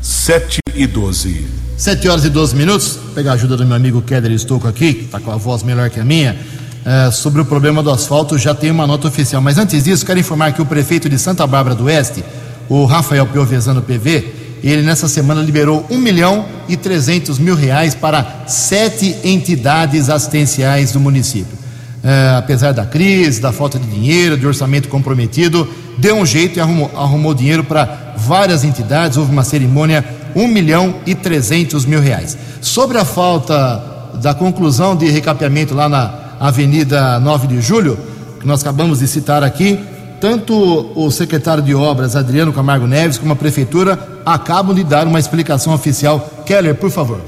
7 0.00 0.60
e 0.74 0.86
12. 0.86 1.46
7 1.76 2.08
horas 2.08 2.24
e 2.24 2.30
12 2.30 2.54
minutos. 2.54 2.98
Vou 3.02 3.14
pegar 3.14 3.32
a 3.32 3.34
ajuda 3.34 3.56
do 3.56 3.66
meu 3.66 3.76
amigo 3.76 4.00
Keller 4.02 4.30
Estouco 4.32 4.68
aqui, 4.68 4.94
que 4.94 5.04
está 5.06 5.20
com 5.20 5.30
a 5.30 5.36
voz 5.36 5.62
melhor 5.62 5.90
que 5.90 6.00
a 6.00 6.04
minha. 6.04 6.38
É, 6.84 7.10
sobre 7.10 7.40
o 7.40 7.44
problema 7.44 7.82
do 7.82 7.90
asfalto, 7.90 8.38
já 8.38 8.54
tem 8.54 8.70
uma 8.70 8.86
nota 8.86 9.08
oficial. 9.08 9.42
Mas 9.42 9.58
antes 9.58 9.84
disso, 9.84 10.06
quero 10.06 10.20
informar 10.20 10.52
que 10.52 10.62
o 10.62 10.66
prefeito 10.66 11.08
de 11.08 11.18
Santa 11.18 11.46
Bárbara 11.46 11.74
do 11.74 11.84
Oeste, 11.84 12.24
o 12.68 12.84
Rafael 12.84 13.26
Piovesano 13.26 13.82
PV, 13.82 14.46
ele 14.62 14.82
nessa 14.82 15.08
semana 15.08 15.42
liberou 15.42 15.84
1 15.90 15.98
milhão 15.98 16.46
e 16.68 16.76
300 16.76 17.38
mil 17.38 17.54
reais 17.54 17.94
para 17.94 18.44
sete 18.46 19.16
entidades 19.24 20.08
assistenciais 20.08 20.92
do 20.92 21.00
município. 21.00 21.65
É, 22.08 22.36
apesar 22.36 22.70
da 22.70 22.86
crise, 22.86 23.40
da 23.40 23.50
falta 23.50 23.80
de 23.80 23.86
dinheiro, 23.88 24.38
de 24.38 24.46
orçamento 24.46 24.88
comprometido, 24.88 25.68
deu 25.98 26.14
um 26.14 26.24
jeito 26.24 26.56
e 26.56 26.60
arrumou, 26.60 26.88
arrumou 26.94 27.34
dinheiro 27.34 27.64
para 27.64 28.14
várias 28.16 28.62
entidades. 28.62 29.18
Houve 29.18 29.32
uma 29.32 29.42
cerimônia 29.42 30.04
1 30.32 30.46
milhão 30.46 31.00
e 31.04 31.16
300 31.16 31.84
mil 31.84 32.00
reais. 32.00 32.38
Sobre 32.60 32.96
a 32.96 33.04
falta 33.04 33.82
da 34.22 34.32
conclusão 34.32 34.94
de 34.94 35.08
recapeamento 35.08 35.74
lá 35.74 35.88
na 35.88 36.14
Avenida 36.38 37.18
9 37.18 37.48
de 37.48 37.60
Julho, 37.60 37.98
que 38.38 38.46
nós 38.46 38.60
acabamos 38.60 39.00
de 39.00 39.08
citar 39.08 39.42
aqui, 39.42 39.76
tanto 40.20 40.54
o 40.94 41.10
secretário 41.10 41.62
de 41.62 41.74
Obras, 41.74 42.14
Adriano 42.14 42.52
Camargo 42.52 42.86
Neves, 42.86 43.18
como 43.18 43.32
a 43.32 43.36
Prefeitura 43.36 43.98
acabam 44.24 44.76
de 44.76 44.84
dar 44.84 45.08
uma 45.08 45.18
explicação 45.18 45.74
oficial. 45.74 46.44
Keller, 46.46 46.76
por 46.76 46.90
favor. 46.92 47.20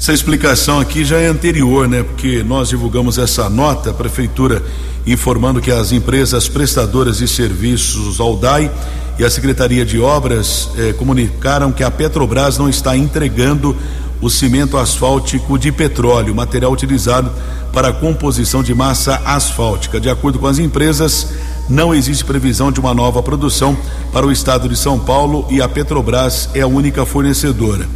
Essa 0.00 0.14
explicação 0.14 0.80
aqui 0.80 1.04
já 1.04 1.18
é 1.18 1.26
anterior, 1.26 1.86
né? 1.86 2.02
Porque 2.02 2.42
nós 2.42 2.70
divulgamos 2.70 3.18
essa 3.18 3.50
nota, 3.50 3.90
a 3.90 3.92
prefeitura 3.92 4.62
informando 5.06 5.60
que 5.60 5.70
as 5.70 5.92
empresas 5.92 6.48
prestadoras 6.48 7.18
de 7.18 7.28
serviços, 7.28 8.18
Aldai 8.18 8.70
e 9.18 9.24
a 9.24 9.28
Secretaria 9.28 9.84
de 9.84 10.00
Obras, 10.00 10.70
eh, 10.78 10.94
comunicaram 10.94 11.70
que 11.70 11.84
a 11.84 11.90
Petrobras 11.90 12.56
não 12.56 12.66
está 12.66 12.96
entregando 12.96 13.76
o 14.22 14.30
cimento 14.30 14.78
asfáltico 14.78 15.58
de 15.58 15.70
petróleo, 15.70 16.34
material 16.34 16.72
utilizado 16.72 17.30
para 17.70 17.88
a 17.88 17.92
composição 17.92 18.62
de 18.62 18.74
massa 18.74 19.20
asfáltica. 19.26 20.00
De 20.00 20.08
acordo 20.08 20.38
com 20.38 20.46
as 20.46 20.58
empresas, 20.58 21.28
não 21.68 21.94
existe 21.94 22.24
previsão 22.24 22.72
de 22.72 22.80
uma 22.80 22.94
nova 22.94 23.22
produção 23.22 23.76
para 24.14 24.26
o 24.26 24.32
estado 24.32 24.66
de 24.66 24.76
São 24.76 24.98
Paulo 24.98 25.46
e 25.50 25.60
a 25.60 25.68
Petrobras 25.68 26.48
é 26.54 26.62
a 26.62 26.66
única 26.66 27.04
fornecedora. 27.04 27.86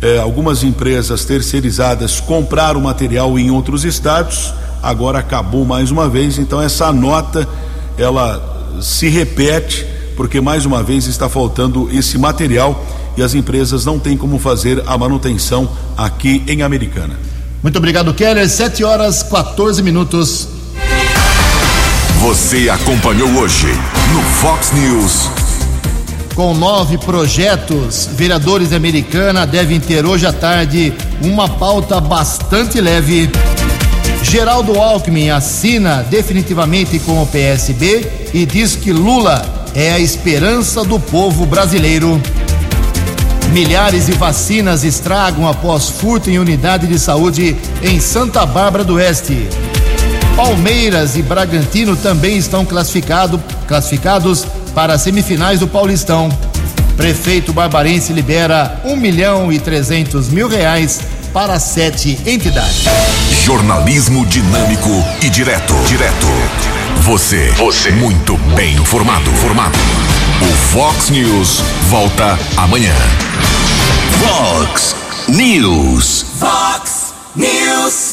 É, 0.00 0.18
algumas 0.18 0.62
empresas 0.62 1.24
terceirizadas 1.24 2.20
compraram 2.20 2.80
material 2.80 3.38
em 3.38 3.50
outros 3.50 3.84
estados, 3.84 4.52
agora 4.82 5.18
acabou 5.18 5.64
mais 5.64 5.90
uma 5.90 6.08
vez, 6.08 6.38
então 6.38 6.60
essa 6.60 6.92
nota 6.92 7.48
ela 7.96 8.78
se 8.82 9.08
repete 9.08 9.86
porque 10.16 10.40
mais 10.40 10.64
uma 10.64 10.82
vez 10.82 11.06
está 11.06 11.28
faltando 11.28 11.88
esse 11.92 12.18
material 12.18 12.84
e 13.16 13.22
as 13.22 13.34
empresas 13.34 13.84
não 13.84 13.98
têm 13.98 14.16
como 14.16 14.38
fazer 14.38 14.82
a 14.86 14.96
manutenção 14.96 15.68
aqui 15.96 16.42
em 16.46 16.62
Americana. 16.62 17.14
Muito 17.62 17.76
obrigado, 17.78 18.12
Keller. 18.14 18.48
7 18.48 18.84
horas 18.84 19.22
14 19.22 19.82
minutos. 19.82 20.48
Você 22.20 22.68
acompanhou 22.68 23.28
hoje 23.38 23.66
no 24.12 24.22
Fox 24.40 24.72
News. 24.72 25.45
Com 26.36 26.52
nove 26.52 26.98
projetos, 26.98 28.10
vereadores 28.12 28.68
de 28.68 28.76
Americana 28.76 29.46
devem 29.46 29.80
ter 29.80 30.04
hoje 30.04 30.26
à 30.26 30.32
tarde 30.34 30.92
uma 31.22 31.48
pauta 31.48 31.98
bastante 31.98 32.78
leve. 32.78 33.30
Geraldo 34.22 34.78
Alckmin 34.78 35.30
assina 35.30 36.02
definitivamente 36.02 36.98
com 36.98 37.22
o 37.22 37.26
PSB 37.26 38.28
e 38.34 38.44
diz 38.44 38.76
que 38.76 38.92
Lula 38.92 39.46
é 39.74 39.92
a 39.92 39.98
esperança 39.98 40.84
do 40.84 41.00
povo 41.00 41.46
brasileiro. 41.46 42.20
Milhares 43.50 44.04
de 44.04 44.12
vacinas 44.12 44.84
estragam 44.84 45.48
após 45.48 45.88
furto 45.88 46.28
em 46.28 46.38
unidade 46.38 46.86
de 46.86 46.98
saúde 46.98 47.56
em 47.82 47.98
Santa 47.98 48.44
Bárbara 48.44 48.84
do 48.84 48.96
Oeste. 48.96 49.48
Palmeiras 50.36 51.16
e 51.16 51.22
Bragantino 51.22 51.96
também 51.96 52.36
estão 52.36 52.62
classificado, 52.62 53.42
classificados 53.66 54.44
para 54.76 54.92
as 54.92 55.00
semifinais 55.00 55.60
do 55.60 55.66
Paulistão. 55.66 56.28
Prefeito 56.98 57.50
Barbarense 57.50 58.12
libera 58.12 58.78
um 58.84 58.94
milhão 58.94 59.50
e 59.50 59.58
trezentos 59.58 60.28
mil 60.28 60.48
reais 60.48 61.00
para 61.32 61.58
sete 61.58 62.20
entidades. 62.26 62.84
Jornalismo 63.42 64.26
dinâmico 64.26 64.90
e 65.22 65.30
direto. 65.30 65.72
Direto. 65.86 66.26
Você. 67.00 67.48
Você. 67.52 67.90
Muito 67.90 68.36
bem 68.54 68.74
informado. 68.74 69.30
Formado. 69.36 69.78
O 70.42 70.52
Fox 70.70 71.08
News 71.08 71.62
volta 71.88 72.38
amanhã. 72.58 72.94
Fox 74.20 74.94
News. 75.26 76.26
Fox 76.38 77.14
News. 77.34 78.04